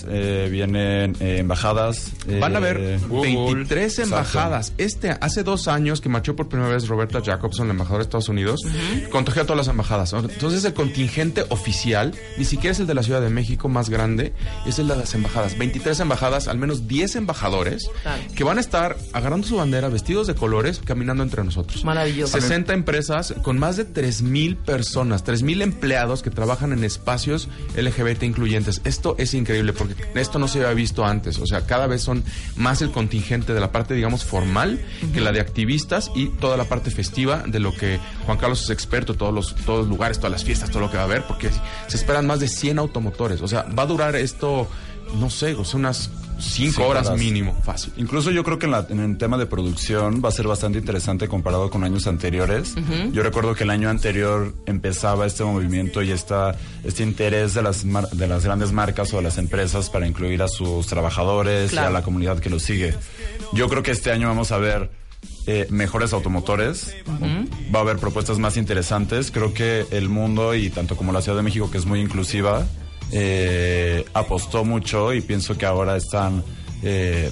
eh, 0.10 0.48
vienen 0.52 1.16
eh, 1.20 1.38
embajadas. 1.40 2.12
Van 2.40 2.56
a 2.56 2.58
haber 2.58 2.78
eh, 2.78 3.00
23 3.10 3.84
Exacto. 3.84 4.04
embajadas. 4.04 4.74
Este, 4.78 5.12
hace 5.22 5.44
dos 5.44 5.68
años 5.68 6.02
que 6.02 6.10
marchó 6.10 6.36
por 6.36 6.50
primera 6.50 6.70
vez 6.70 6.88
Roberta 6.88 7.22
Jacobson, 7.24 7.68
la 7.68 7.74
embajadora 7.74 8.00
de 8.00 8.08
Estados 8.08 8.30
Unidos, 8.30 8.62
contagió 9.10 9.44
a 9.44 9.46
todas 9.46 9.58
las 9.58 9.68
embajadas. 9.68 10.14
Entonces 10.14 10.64
el 10.66 10.74
contingente 10.74 11.46
oficial, 11.50 12.14
ni 12.38 12.46
siquiera 12.46 12.72
es 12.74 12.80
el 12.80 12.88
de 12.88 12.94
la 12.94 13.04
Ciudad 13.04 13.22
de 13.22 13.30
México 13.30 13.70
más 13.70 13.90
grande, 13.90 14.34
es 14.66 14.80
el 14.80 14.88
de 14.88 14.96
las 14.96 15.14
embajadas. 15.16 15.58
23 15.58 16.00
embajadas, 16.02 16.48
al 16.48 16.58
menos 16.58 16.88
10 16.88 17.16
embajadores 17.16 17.90
que 18.36 18.44
van 18.44 18.58
a 18.58 18.62
estar 18.62 18.98
agarrando 19.14 19.48
su 19.48 19.56
bandera, 19.56 19.90
vestidos 19.90 20.28
de 20.28 20.36
colores, 20.36 20.82
caminando 20.84 21.24
entre 21.24 21.44
nosotros. 21.44 21.84
Maravilloso. 21.86 22.40
60 22.40 22.74
empresas 22.74 23.34
con 23.42 23.58
más 23.58 23.78
de 23.78 23.88
3.000 23.88 24.58
personas, 24.58 25.26
3.000 25.26 25.62
empleados 25.62 26.22
que 26.22 26.30
trabajan 26.30 26.49
en 26.50 26.84
espacios 26.84 27.48
LGBT 27.76 28.24
incluyentes. 28.24 28.82
Esto 28.84 29.16
es 29.18 29.34
increíble 29.34 29.74
porque 29.74 29.96
esto 30.16 30.40
no 30.40 30.48
se 30.48 30.60
había 30.60 30.74
visto 30.74 31.06
antes. 31.06 31.38
O 31.40 31.46
sea, 31.46 31.66
cada 31.66 31.88
vez 31.88 32.02
son 32.02 32.24
más 32.56 32.82
el 32.82 32.92
contingente 32.92 33.54
de 33.54 33.60
la 33.60 33.72
parte, 33.72 33.94
digamos, 33.94 34.26
formal 34.26 34.80
que 35.14 35.22
la 35.22 35.32
de 35.32 35.40
activistas 35.40 36.12
y 36.16 36.28
toda 36.28 36.58
la 36.58 36.66
parte 36.66 36.92
festiva 36.92 37.44
de 37.46 37.60
lo 37.60 37.74
que 37.74 38.00
Juan 38.26 38.38
Carlos 38.38 38.64
es 38.64 38.70
experto, 38.72 39.14
todos 39.14 39.34
los, 39.34 39.56
todos 39.56 39.88
lugares, 39.88 40.18
todas 40.18 40.32
las 40.32 40.44
fiestas, 40.44 40.72
todo 40.72 40.82
lo 40.82 40.90
que 40.90 40.98
va 40.98 41.04
a 41.04 41.06
haber, 41.06 41.24
porque 41.28 41.50
se 41.88 41.98
esperan 41.98 42.26
más 42.26 42.40
de 42.40 42.48
100 42.48 42.80
automotores. 42.80 43.42
O 43.42 43.48
sea, 43.48 43.64
va 43.64 43.84
a 43.84 43.88
durar 43.88 44.16
esto, 44.16 44.68
no 45.20 45.30
sé, 45.30 45.54
o 45.54 45.64
sea, 45.64 45.80
unas 45.80 46.10
5 46.40 46.72
Cinco 46.74 46.88
horas, 46.88 47.08
horas. 47.08 47.20
mínimo, 47.20 47.56
fácil. 47.64 47.94
Incluso 47.98 48.32
yo 48.32 48.44
creo 48.44 48.58
que 48.60 48.66
en, 48.66 48.72
la- 48.72 48.88
en 48.90 49.00
el 49.00 49.18
tema 49.18 49.38
de 49.38 49.46
producción 49.46 50.22
va 50.24 50.30
a 50.30 50.32
ser 50.32 50.48
bastante 50.48 50.80
interesante 50.80 51.28
comparado 51.28 51.70
con 51.70 51.84
años 51.84 52.08
anteriores. 52.08 52.76
Yo 53.12 53.24
recuerdo 53.24 53.56
que 53.56 53.64
el 53.64 53.70
año 53.70 53.90
anterior 53.90 54.54
empezaba 54.66 55.26
este 55.26 55.44
movimiento 55.44 56.02
y 56.02 56.12
esta, 56.12 56.56
este 56.84 57.04
interés 57.04 57.54
de 57.54 57.62
las, 57.62 57.86
mar- 57.86 58.10
de 58.10 58.28
las 58.28 58.44
grandes 58.46 58.72
marcas 58.72 59.14
o 59.14 59.18
de 59.18 59.24
las 59.24 59.38
empresas 59.38 59.90
para 59.90 60.08
incluir 60.08 60.42
a 60.42 60.48
sus 60.48 60.88
trabajadores 60.88 61.74
y 61.74 61.78
a 61.78 61.90
la 61.90 62.02
comunidad 62.02 62.40
que 62.40 62.50
los 62.50 62.64
sigue. 62.64 62.94
Yo 63.54 63.68
creo 63.70 63.84
que 63.84 63.92
este 63.92 64.12
año 64.12 64.28
vamos 64.28 64.52
a 64.52 64.58
ver 64.58 64.92
eh, 65.48 65.68
mejores 65.70 66.14
automotores, 66.14 66.96
va 67.74 67.80
a 67.80 67.82
haber 67.82 67.98
propuestas 67.98 68.40
más 68.40 68.56
interesantes. 68.58 69.32
Creo 69.32 69.54
que 69.54 69.86
el 69.92 70.08
mundo 70.10 70.56
y 70.56 70.70
tanto 70.70 70.96
como 70.96 71.12
la 71.12 71.22
Ciudad 71.22 71.38
de 71.38 71.44
México, 71.44 71.70
que 71.72 71.78
es 71.78 71.86
muy 71.86 72.00
inclusiva, 72.00 72.66
eh, 73.12 74.06
apostó 74.14 74.64
mucho 74.66 75.14
y 75.14 75.22
pienso 75.22 75.58
que 75.58 75.66
ahora 75.66 75.96
están 75.98 76.44
eh, 76.84 77.32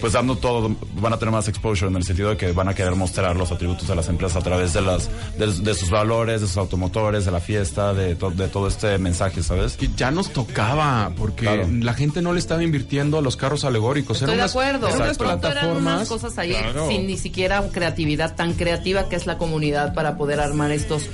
pues 0.00 0.14
dando 0.14 0.34
todo, 0.34 0.74
van 0.96 1.12
a 1.12 1.18
tener 1.18 1.30
más 1.30 1.46
exposure 1.46 1.88
en 1.88 1.96
el 1.96 2.02
sentido 2.02 2.30
de 2.30 2.36
que 2.36 2.50
van 2.50 2.66
a 2.68 2.74
querer 2.74 2.96
mostrar 2.96 3.36
los 3.36 3.52
atributos 3.52 3.86
de 3.86 3.94
las 3.94 4.08
empresas 4.08 4.38
a 4.38 4.40
través 4.44 4.72
de 4.72 4.80
las 4.80 5.08
de, 5.38 5.46
de 5.46 5.74
sus 5.74 5.90
valores, 5.90 6.40
de 6.40 6.48
sus 6.48 6.56
automotores, 6.56 7.24
de 7.24 7.30
la 7.30 7.38
fiesta, 7.38 7.94
de, 7.94 8.16
to- 8.16 8.32
de 8.32 8.48
todo 8.48 8.66
este 8.66 8.98
mensaje, 8.98 9.44
¿sabes? 9.44 9.76
Que 9.76 9.88
ya 9.94 10.10
nos 10.10 10.32
tocaba, 10.32 11.12
porque 11.16 11.42
Claro. 11.44 11.68
la 11.70 11.94
gente 11.94 12.20
no 12.20 12.32
le 12.32 12.40
estaba 12.40 12.64
invirtiendo 12.64 13.16
a 13.16 13.22
los 13.22 13.36
carros 13.36 13.64
alegóricos. 13.64 14.16
Estoy 14.16 14.34
Eran 14.34 14.38
de 14.38 14.42
unas- 14.42 14.50
acuerdo. 14.50 14.88
eran 14.88 15.02
unas 15.02 15.16
eran 15.20 15.40
plataformas. 15.40 15.94
unas 15.94 16.08
cosas 16.08 16.36
ahí 16.38 16.50
Claro. 16.50 16.88
sin 16.88 17.06
ni 17.06 17.16
siquiera 17.16 17.62
creatividad 17.70 18.34
tan 18.34 18.54
creativa 18.54 19.08
que 19.08 19.14
es 19.14 19.26
la 19.26 19.38
comunidad 19.38 19.94
para 19.94 20.16
poder 20.16 20.40
armar 20.40 20.72
estos 20.72 21.04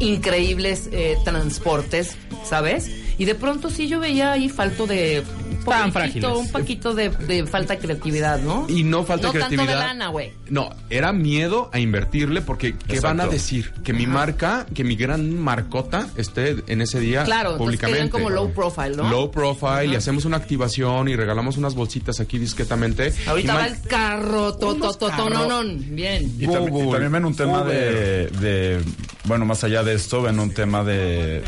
increíbles 0.00 0.88
eh, 0.92 1.16
transportes, 1.24 2.16
¿sabes? 2.44 2.90
Y 3.18 3.24
de 3.24 3.34
pronto 3.34 3.70
sí 3.70 3.88
yo 3.88 4.00
veía 4.00 4.32
ahí 4.32 4.48
falto 4.48 4.86
de 4.86 5.22
poquitito, 5.64 5.92
frágiles. 5.92 6.30
un 6.30 6.52
poquito 6.52 6.94
de, 6.94 7.08
de 7.08 7.46
falta 7.46 7.74
de 7.74 7.80
creatividad, 7.80 8.38
¿no? 8.40 8.66
Y 8.68 8.82
no 8.82 9.04
falta 9.04 9.28
no 9.28 9.32
creatividad. 9.32 9.64
tanto 9.66 9.78
de 9.80 9.86
lana, 9.86 10.08
güey. 10.08 10.32
No, 10.50 10.70
era 10.90 11.12
miedo 11.12 11.70
a 11.72 11.78
invertirle 11.80 12.42
porque 12.42 12.72
¿qué 12.76 12.96
Exacto. 12.96 13.06
van 13.06 13.20
a 13.22 13.26
decir? 13.28 13.72
Que 13.82 13.92
mi 13.92 14.06
marca, 14.06 14.66
que 14.74 14.84
mi 14.84 14.94
gran 14.96 15.38
marcota 15.38 16.08
esté 16.16 16.56
en 16.66 16.80
ese 16.82 17.00
día 17.00 17.24
Claro, 17.24 17.56
públicamente. 17.56 17.98
querían 17.98 18.10
como 18.10 18.28
low 18.30 18.52
profile, 18.52 18.96
¿no? 18.96 19.08
Low 19.08 19.30
profile 19.30 19.86
y 19.86 19.94
hacemos 19.96 20.24
una 20.26 20.36
activación 20.36 21.08
y 21.08 21.16
regalamos 21.16 21.56
unas 21.56 21.74
bolsitas 21.74 22.20
aquí 22.20 22.38
discretamente. 22.38 23.12
Ahorita 23.26 23.54
va 23.54 23.66
el 23.66 23.80
carro, 23.82 24.52
to, 24.54 24.58
to, 24.58 24.74
Unos 24.74 24.98
to, 24.98 25.06
to, 25.06 25.12
carros. 25.12 25.48
no, 25.48 25.62
no, 25.62 25.74
bien. 25.86 26.24
Y, 26.38 26.46
también- 26.46 26.76
y 26.88 26.90
también 26.90 27.12
ven 27.12 27.24
un 27.24 27.34
tema 27.36 27.62
de- 27.64 28.80
bueno, 29.24 29.44
más 29.46 29.64
allá 29.64 29.82
de 29.82 29.94
esto, 29.94 30.22
ven 30.22 30.38
un 30.38 30.50
tema 30.50 30.84
de, 30.84 31.42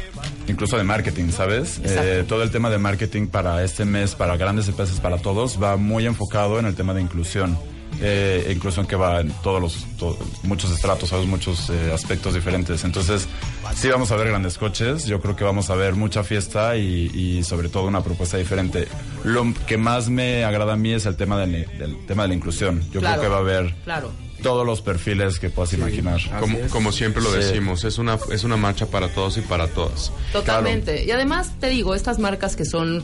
incluso 0.48 0.76
de 0.76 0.84
marketing, 0.84 1.30
¿sabes? 1.30 1.80
Eh, 1.84 2.24
todo 2.26 2.42
el 2.42 2.50
tema 2.50 2.70
de 2.70 2.78
marketing 2.78 3.26
para 3.26 3.62
este 3.62 3.84
mes, 3.84 4.14
para 4.14 4.36
grandes 4.36 4.68
empresas, 4.68 5.00
para 5.00 5.18
todos, 5.18 5.62
va 5.62 5.76
muy 5.76 6.06
enfocado 6.06 6.58
en 6.58 6.66
el 6.66 6.74
tema 6.74 6.94
de 6.94 7.02
inclusión. 7.02 7.58
Eh, 8.02 8.52
inclusión 8.54 8.86
que 8.86 8.94
va 8.94 9.20
en 9.22 9.30
todos 9.42 9.58
los, 9.60 9.86
to- 9.96 10.18
muchos 10.42 10.70
estratos, 10.70 11.08
¿sabes? 11.08 11.26
Muchos 11.26 11.70
eh, 11.70 11.90
aspectos 11.94 12.34
diferentes. 12.34 12.84
Entonces, 12.84 13.26
sí 13.74 13.88
vamos 13.88 14.10
a 14.12 14.16
ver 14.16 14.28
grandes 14.28 14.58
coches, 14.58 15.06
yo 15.06 15.18
creo 15.22 15.34
que 15.34 15.44
vamos 15.44 15.70
a 15.70 15.76
ver 15.76 15.94
mucha 15.94 16.22
fiesta 16.22 16.76
y, 16.76 17.10
y 17.14 17.42
sobre 17.42 17.70
todo 17.70 17.84
una 17.84 18.02
propuesta 18.02 18.36
diferente. 18.36 18.86
Lo 19.24 19.46
que 19.66 19.78
más 19.78 20.10
me 20.10 20.44
agrada 20.44 20.74
a 20.74 20.76
mí 20.76 20.92
es 20.92 21.06
el 21.06 21.16
tema 21.16 21.38
de, 21.38 21.46
la- 21.46 21.72
del 21.78 22.04
tema 22.06 22.24
de 22.24 22.28
la 22.28 22.34
inclusión. 22.34 22.82
Yo 22.92 23.00
Claro. 23.00 23.20
creo 23.20 23.22
que 23.22 23.28
va 23.32 23.36
a 23.36 23.40
haber 23.40 23.74
Claro. 23.84 24.10
todos 24.42 24.66
los 24.66 24.82
perfiles 24.82 25.38
que 25.38 25.48
puedas 25.48 25.72
imaginar. 25.72 26.20
Como, 26.38 26.58
como 26.68 26.92
siempre 26.92 27.22
lo 27.22 27.30
Sí. 27.32 27.38
decimos, 27.38 27.84
es 27.84 27.96
una, 27.96 28.18
es 28.30 28.44
una 28.44 28.58
marcha 28.58 28.84
para 28.86 29.08
todos 29.08 29.38
y 29.38 29.40
para 29.40 29.68
todas. 29.68 30.12
Totalmente. 30.32 31.02
Y 31.02 31.10
además, 31.12 31.52
te 31.60 31.70
digo, 31.70 31.94
estas 31.94 32.18
marcas 32.18 32.56
que 32.56 32.66
son 32.66 33.02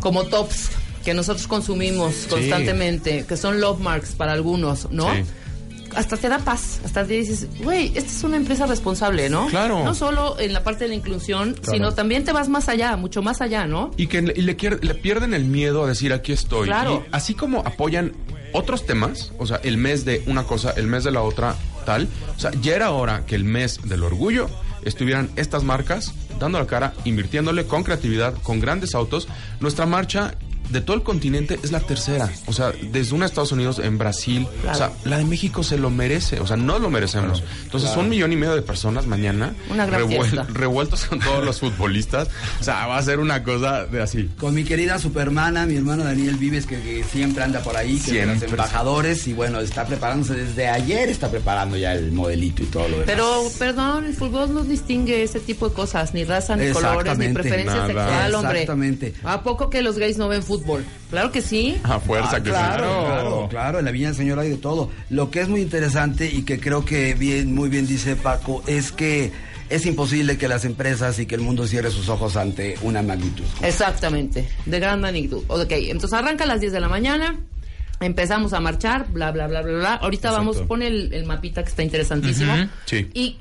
como 0.00 0.24
tops, 0.24 0.68
que 1.06 1.14
nosotros 1.14 1.46
consumimos 1.46 2.26
constantemente, 2.28 3.24
que 3.28 3.36
son 3.36 3.60
love 3.60 3.78
marks 3.80 4.10
para 4.16 4.32
algunos, 4.32 4.90
¿no? 4.90 5.14
Sí. 5.14 5.22
Hasta 5.94 6.16
te 6.16 6.28
da 6.28 6.40
paz, 6.40 6.80
hasta 6.84 7.06
te 7.06 7.14
dices, 7.14 7.46
güey, 7.62 7.86
esta 7.94 8.10
es 8.10 8.24
una 8.24 8.36
empresa 8.36 8.66
responsable, 8.66 9.30
¿no? 9.30 9.46
Claro. 9.46 9.84
No 9.84 9.94
solo 9.94 10.38
en 10.38 10.52
la 10.52 10.62
parte 10.64 10.84
de 10.84 10.88
la 10.88 10.94
inclusión, 10.96 11.54
sino 11.62 11.94
también 11.94 12.24
te 12.24 12.32
vas 12.32 12.48
más 12.48 12.68
allá, 12.68 12.96
mucho 12.96 13.22
más 13.22 13.40
allá, 13.40 13.66
¿no? 13.66 13.92
Y 13.96 14.08
que 14.08 14.20
le, 14.20 14.34
y 14.36 14.42
le 14.42 14.56
quier- 14.58 14.82
le 14.84 14.94
pierden 14.94 15.32
el 15.32 15.44
miedo 15.44 15.84
a 15.84 15.86
decir 15.88 16.12
aquí 16.12 16.32
estoy. 16.32 16.66
Claro. 16.66 17.04
Y 17.06 17.08
así 17.14 17.34
como 17.34 17.60
apoyan 17.60 18.12
otros 18.52 18.84
temas, 18.84 19.32
o 19.38 19.46
sea, 19.46 19.60
el 19.62 19.78
mes 19.78 20.04
de 20.04 20.22
una 20.26 20.42
cosa, 20.42 20.72
el 20.76 20.86
mes 20.88 21.04
de 21.04 21.12
la 21.12 21.22
otra, 21.22 21.54
tal. 21.86 22.08
O 22.36 22.40
sea, 22.40 22.50
ya 22.60 22.74
era 22.74 22.90
hora 22.90 23.24
que 23.24 23.36
el 23.36 23.44
mes 23.44 23.78
del 23.84 24.02
orgullo 24.02 24.50
estuvieran 24.84 25.30
estas 25.36 25.62
marcas 25.62 26.12
dando 26.38 26.58
la 26.58 26.66
cara, 26.66 26.92
invirtiéndole 27.06 27.64
con 27.64 27.84
creatividad, 27.84 28.34
con 28.42 28.60
grandes 28.60 28.94
autos. 28.94 29.28
Nuestra 29.60 29.86
marcha 29.86 30.34
de 30.70 30.80
todo 30.80 30.96
el 30.96 31.02
continente 31.02 31.58
es 31.62 31.72
la 31.72 31.80
tercera. 31.80 32.30
O 32.46 32.52
sea, 32.52 32.72
desde 32.90 33.14
una 33.14 33.26
Estados 33.26 33.52
Unidos, 33.52 33.78
en 33.78 33.98
Brasil. 33.98 34.46
Claro. 34.62 34.76
O 34.76 34.78
sea, 34.78 34.92
la 35.04 35.18
de 35.18 35.24
México 35.24 35.62
se 35.62 35.78
lo 35.78 35.90
merece. 35.90 36.40
O 36.40 36.46
sea, 36.46 36.56
no 36.56 36.78
lo 36.78 36.90
merecemos. 36.90 37.42
Entonces, 37.64 37.94
un 37.96 38.08
millón 38.08 38.32
y 38.32 38.36
medio 38.36 38.54
de 38.54 38.62
personas 38.62 39.06
mañana 39.06 39.54
Una 39.70 39.86
gran 39.86 40.08
fiesta. 40.08 40.46
revueltos 40.52 41.04
con 41.04 41.20
todos 41.20 41.44
los 41.44 41.60
futbolistas. 41.60 42.28
O 42.60 42.64
sea, 42.64 42.86
va 42.86 42.98
a 42.98 43.02
ser 43.02 43.18
una 43.20 43.42
cosa 43.42 43.86
de 43.86 44.02
así. 44.02 44.30
Con 44.38 44.54
mi 44.54 44.64
querida 44.64 44.98
supermana, 44.98 45.66
mi 45.66 45.76
hermano 45.76 46.04
Daniel 46.04 46.36
Vives, 46.36 46.66
que, 46.66 46.80
que 46.80 47.04
siempre 47.04 47.44
anda 47.44 47.60
por 47.60 47.76
ahí, 47.76 47.98
que 47.98 48.20
es 48.20 48.26
de 48.26 48.34
los 48.34 48.42
embajadores, 48.42 49.26
y 49.26 49.32
bueno, 49.32 49.60
está 49.60 49.86
preparándose 49.86 50.34
desde 50.34 50.68
ayer, 50.68 51.08
está 51.08 51.30
preparando 51.30 51.76
ya 51.76 51.94
el 51.94 52.12
modelito 52.12 52.62
y 52.62 52.66
todo 52.66 52.84
lo 52.84 52.98
demás. 52.98 53.06
Pero, 53.06 53.42
perdón, 53.58 54.06
el 54.06 54.14
fútbol 54.14 54.52
no 54.54 54.64
distingue 54.64 55.22
ese 55.22 55.40
tipo 55.40 55.68
de 55.68 55.74
cosas, 55.74 56.14
ni 56.14 56.24
raza, 56.24 56.56
ni 56.56 56.70
colores, 56.72 57.18
ni 57.18 57.28
preferencia 57.28 57.74
Nada. 57.74 57.86
sexual, 57.86 58.34
hombre. 58.34 58.62
Exactamente. 58.62 59.14
¿A 59.24 59.42
poco 59.42 59.70
que 59.70 59.82
los 59.82 59.98
gays 59.98 60.18
no 60.18 60.28
ven 60.28 60.42
fútbol? 60.42 60.55
Claro 61.10 61.30
que 61.32 61.40
sí. 61.42 61.76
A 61.84 61.98
fuerza 62.00 62.36
Ah, 62.36 62.42
que 62.42 62.50
claro, 62.50 62.84
sí. 62.84 63.06
claro, 63.06 63.46
claro, 63.48 63.78
en 63.78 63.84
la 63.84 63.90
Viña 63.90 64.08
del 64.08 64.16
Señor 64.16 64.38
hay 64.38 64.50
de 64.50 64.56
todo. 64.56 64.90
Lo 65.10 65.30
que 65.30 65.40
es 65.40 65.48
muy 65.48 65.60
interesante 65.60 66.30
y 66.32 66.42
que 66.42 66.58
creo 66.60 66.84
que 66.84 67.14
bien, 67.14 67.54
muy 67.54 67.68
bien 67.68 67.86
dice 67.86 68.16
Paco, 68.16 68.62
es 68.66 68.92
que 68.92 69.32
es 69.68 69.84
imposible 69.86 70.38
que 70.38 70.46
las 70.48 70.64
empresas 70.64 71.18
y 71.18 71.26
que 71.26 71.34
el 71.34 71.40
mundo 71.40 71.66
cierre 71.66 71.90
sus 71.90 72.08
ojos 72.08 72.36
ante 72.36 72.76
una 72.82 73.02
magnitud. 73.02 73.44
Exactamente, 73.62 74.48
de 74.64 74.80
gran 74.80 75.00
magnitud. 75.00 75.42
Ok, 75.48 75.70
entonces 75.72 76.12
arranca 76.12 76.44
a 76.44 76.46
las 76.46 76.60
10 76.60 76.72
de 76.72 76.80
la 76.80 76.88
mañana, 76.88 77.36
empezamos 78.00 78.52
a 78.52 78.60
marchar, 78.60 79.06
bla, 79.10 79.32
bla, 79.32 79.46
bla, 79.48 79.62
bla, 79.62 79.78
bla. 79.78 79.94
Ahorita 79.94 80.28
Exacto. 80.28 80.36
vamos, 80.52 80.68
pone 80.68 80.86
el, 80.86 81.12
el 81.12 81.24
mapita 81.24 81.62
que 81.62 81.70
está 81.70 81.82
interesantísimo. 81.82 82.52
Sí. 82.84 83.08
Y 83.14 83.38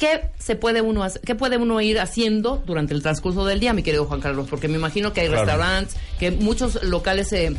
¿qué 0.00 0.30
se 0.38 0.56
puede 0.56 0.80
uno 0.80 1.04
hacer- 1.04 1.20
qué 1.22 1.36
puede 1.36 1.56
uno 1.58 1.80
ir 1.80 2.00
haciendo 2.00 2.60
durante 2.66 2.94
el 2.94 3.02
transcurso 3.02 3.44
del 3.44 3.60
día, 3.60 3.72
mi 3.72 3.84
querido 3.84 4.06
Juan 4.06 4.20
Carlos? 4.20 4.48
Porque 4.50 4.66
me 4.66 4.76
imagino 4.76 5.12
que 5.12 5.20
hay 5.20 5.28
Claro. 5.28 5.42
restaurantes, 5.44 5.96
que 6.18 6.32
muchos 6.32 6.82
locales 6.82 7.28
se, 7.28 7.54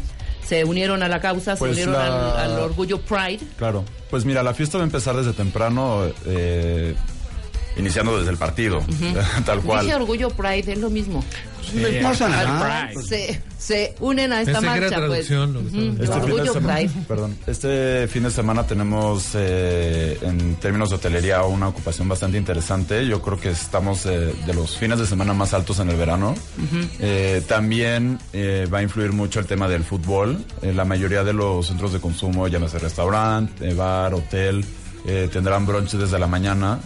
se 0.45 0.65
unieron 0.65 1.03
a 1.03 1.07
la 1.07 1.21
causa, 1.21 1.55
Pues 1.55 1.75
se 1.77 1.83
unieron 1.83 1.93
la- 1.93 2.43
al, 2.43 2.51
al 2.51 2.59
orgullo 2.59 2.99
Pride. 2.99 3.39
Claro. 3.57 3.85
Pues 4.09 4.25
mira, 4.25 4.43
la 4.43 4.53
fiesta 4.53 4.77
va 4.77 4.83
a 4.83 4.87
empezar 4.87 5.15
desde 5.15 5.31
temprano, 5.31 6.03
eh, 6.25 6.95
iniciando 7.77 8.17
desde 8.17 8.31
el 8.31 8.37
partido, 8.37 8.83
tal 9.45 9.61
cual. 9.61 9.85
Dije 9.85 9.95
orgullo 9.95 10.29
Pride, 10.29 10.73
es 10.73 10.79
lo 10.79 10.89
mismo. 10.89 11.23
No 11.73 12.27
nada. 12.27 12.89
Pride. 12.89 13.03
se, 13.03 13.41
se 13.57 13.95
unen 14.01 14.33
a 14.33 14.41
esta 14.41 14.59
Pensé 14.59 14.77
era 14.77 14.89
marcha, 14.99 15.07
pues. 15.07 15.29
lo 15.29 15.47
que. 15.61 15.67
Este 15.67 15.69
fin, 15.71 15.95
de 15.97 16.09
orgullo 16.09 16.53
semana, 16.53 16.75
Pride. 16.75 16.91
perdón, 17.07 17.37
este 17.47 18.07
fin 18.09 18.23
de 18.23 18.31
semana 18.31 18.67
tenemos 18.67 19.29
eh, 19.35 20.17
en 20.21 20.55
términos 20.55 20.89
de 20.89 20.95
hotelería 20.97 21.43
una 21.43 21.69
ocupación 21.69 22.09
bastante 22.09 22.37
interesante. 22.37 23.07
Yo 23.07 23.21
creo 23.21 23.39
que 23.39 23.51
estamos 23.51 24.05
eh, 24.05 24.33
de 24.45 24.53
los 24.53 24.75
fines 24.75 24.99
de 24.99 25.05
semana 25.07 25.33
más 25.33 25.53
altos 25.53 25.79
en 25.79 25.89
el 25.89 25.95
verano. 25.95 26.35
Eh, 26.99 27.41
también 27.47 28.19
eh, 28.33 28.67
va 28.73 28.79
a 28.79 28.83
influir 28.83 29.13
mucho 29.13 29.39
el 29.39 29.45
tema 29.45 29.69
del 29.69 29.85
fútbol. 29.85 30.43
Eh, 30.61 30.73
la 30.73 30.83
mayoría 30.83 31.23
de 31.23 31.31
los 31.31 31.67
centros 31.67 31.93
de 31.93 32.01
consumo, 32.01 32.49
llámese 32.49 32.79
restaurante, 32.79 33.73
bar, 33.75 34.13
hotel, 34.13 34.65
eh, 35.05 35.29
tendrán 35.31 35.65
brunch 35.65 35.91
desde 35.93 36.19
la 36.19 36.27
mañana. 36.27 36.79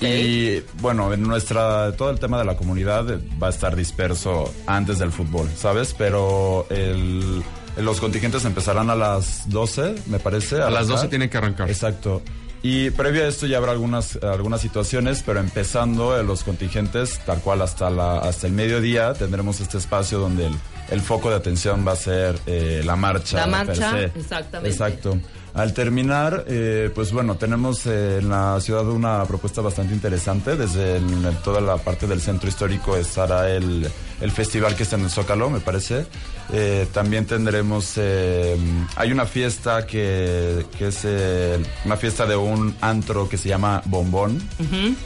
Y 0.00 0.62
bueno, 0.80 1.12
en 1.12 1.22
nuestra, 1.22 1.92
todo 1.96 2.10
el 2.10 2.18
tema 2.18 2.38
de 2.38 2.44
la 2.44 2.56
comunidad 2.56 3.20
va 3.42 3.48
a 3.48 3.50
estar 3.50 3.76
disperso 3.76 4.52
antes 4.66 4.98
del 4.98 5.12
fútbol, 5.12 5.48
¿sabes? 5.56 5.94
Pero 5.96 6.66
el, 6.70 7.42
los 7.76 8.00
contingentes 8.00 8.44
empezarán 8.44 8.90
a 8.90 8.94
las 8.94 9.48
12, 9.48 9.94
me 10.06 10.18
parece. 10.18 10.60
A 10.60 10.70
las 10.70 10.88
12 10.88 11.08
tienen 11.08 11.28
que 11.28 11.38
arrancar. 11.38 11.68
Exacto. 11.68 12.22
Y 12.62 12.90
previo 12.90 13.24
a 13.24 13.28
esto 13.28 13.46
ya 13.46 13.56
habrá 13.56 13.72
algunas, 13.72 14.16
algunas 14.22 14.60
situaciones, 14.60 15.22
pero 15.24 15.40
empezando 15.40 16.18
en 16.18 16.26
los 16.26 16.44
contingentes, 16.44 17.18
tal 17.24 17.40
cual 17.40 17.62
hasta, 17.62 17.88
la, 17.88 18.18
hasta 18.18 18.46
el 18.46 18.52
mediodía, 18.52 19.14
tendremos 19.14 19.60
este 19.60 19.78
espacio 19.78 20.18
donde 20.18 20.46
el, 20.46 20.54
el 20.90 21.00
foco 21.00 21.30
de 21.30 21.36
atención 21.36 21.84
va 21.86 21.92
a 21.92 21.96
ser 21.96 22.38
eh, 22.46 22.82
la 22.84 22.96
marcha. 22.96 23.38
La 23.38 23.46
marcha, 23.46 23.92
per 23.92 24.12
se. 24.12 24.18
exactamente. 24.18 24.70
Exacto. 24.70 25.18
Al 25.54 25.74
terminar, 25.74 26.44
eh, 26.46 26.90
pues 26.94 27.10
bueno, 27.12 27.34
tenemos 27.36 27.84
eh, 27.86 28.18
en 28.18 28.28
la 28.28 28.60
ciudad 28.60 28.86
una 28.86 29.24
propuesta 29.24 29.60
bastante 29.60 29.92
interesante. 29.94 30.56
Desde 30.56 30.96
el- 30.98 31.36
toda 31.42 31.60
la 31.60 31.76
parte 31.76 32.06
del 32.06 32.20
centro 32.20 32.48
histórico 32.48 32.96
estará 32.96 33.50
el, 33.50 33.88
el 34.20 34.30
festival 34.30 34.76
que 34.76 34.82
está 34.82 34.96
en 34.96 35.04
el 35.04 35.10
Zócalo, 35.10 35.50
me 35.50 35.60
parece. 35.60 36.06
Eh, 36.52 36.86
también 36.92 37.26
tendremos, 37.26 37.92
eh, 37.96 38.56
hay 38.96 39.12
una 39.12 39.24
fiesta 39.24 39.86
que, 39.86 40.66
que 40.76 40.88
es 40.88 41.00
eh, 41.04 41.58
una 41.84 41.96
fiesta 41.96 42.26
de 42.26 42.36
un 42.36 42.74
antro 42.80 43.28
que 43.28 43.38
se 43.38 43.48
llama 43.48 43.82
Bombón, 43.84 44.40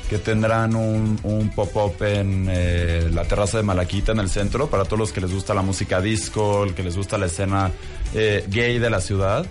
que 0.09 0.19
tendrán 0.19 0.75
un, 0.75 1.19
un 1.23 1.51
pop-up 1.51 2.03
en 2.03 3.15
la 3.15 3.25
terraza 3.25 3.59
de 3.59 3.63
Malaquita 3.63 4.13
en 4.13 4.21
el 4.21 4.31
centro 4.31 4.69
para 4.69 4.85
todos 4.85 4.99
los 4.99 5.13
que 5.13 5.21
les 5.21 5.33
gusta 5.33 5.55
la 5.55 5.63
música 5.63 6.01
disco, 6.01 6.65
el 6.65 6.75
que 6.75 6.83
les 6.83 6.97
gusta 6.97 7.19
la 7.19 7.27
escena 7.27 7.71
gay 8.13 8.79
de 8.79 8.91
la 8.91 9.01
ciudad. 9.01 9.47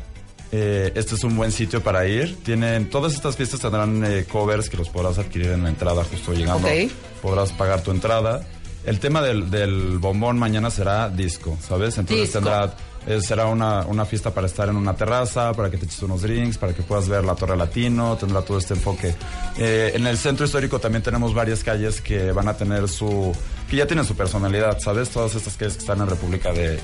Eh, 0.55 0.91
este 0.93 1.15
es 1.15 1.23
un 1.23 1.35
buen 1.35 1.51
sitio 1.51 1.81
para 1.81 2.07
ir. 2.07 2.37
Tienen 2.43 2.87
todas 2.87 3.15
estas 3.15 3.35
fiestas 3.35 3.59
tendrán 3.59 4.03
eh, 4.05 4.25
covers 4.31 4.69
que 4.69 4.77
los 4.77 4.87
podrás 4.87 5.17
adquirir 5.17 5.49
en 5.49 5.63
la 5.63 5.69
entrada 5.69 6.03
justo 6.03 6.31
llegando. 6.31 6.67
Ok. 6.67 6.91
Podrás 7.23 7.51
pagar 7.53 7.81
tu 7.81 7.89
entrada. 7.89 8.45
El 8.85 8.99
tema 8.99 9.21
del, 9.21 9.49
del 9.49 9.97
bombón 9.97 10.37
mañana 10.37 10.69
será 10.69 11.09
disco, 11.09 11.57
¿sabes? 11.61 11.97
Entonces 11.97 12.27
Disco. 12.27 12.39
tendrá 12.39 12.75
eh, 13.05 13.19
será 13.21 13.47
una, 13.47 13.85
una 13.85 14.05
fiesta 14.05 14.33
para 14.33 14.47
estar 14.47 14.69
en 14.69 14.77
una 14.77 14.95
terraza, 14.95 15.51
para 15.53 15.69
que 15.69 15.77
te 15.77 15.85
eches 15.85 16.01
unos 16.03 16.21
drinks, 16.21 16.57
para 16.57 16.73
que 16.73 16.83
puedas 16.83 17.09
ver 17.09 17.25
la 17.25 17.35
Torre 17.35 17.57
Latino, 17.57 18.15
tendrá 18.17 18.41
todo 18.41 18.57
este 18.57 18.75
enfoque. 18.75 19.13
Eh, 19.57 19.91
en 19.93 20.07
el 20.07 20.17
centro 20.17 20.45
histórico 20.45 20.79
también 20.79 21.03
tenemos 21.03 21.33
varias 21.33 21.63
calles 21.63 21.99
que 21.99 22.31
van 22.31 22.47
a 22.47 22.55
tener 22.55 22.87
su, 22.87 23.33
que 23.73 23.77
ya 23.77 23.87
tienen 23.87 24.05
su 24.05 24.15
personalidad, 24.15 24.77
¿sabes? 24.79 25.09
Todas 25.09 25.33
estas 25.33 25.57
calles 25.57 25.73
que 25.73 25.79
están 25.79 25.99
en 25.99 26.07
República 26.07 26.53
de, 26.53 26.79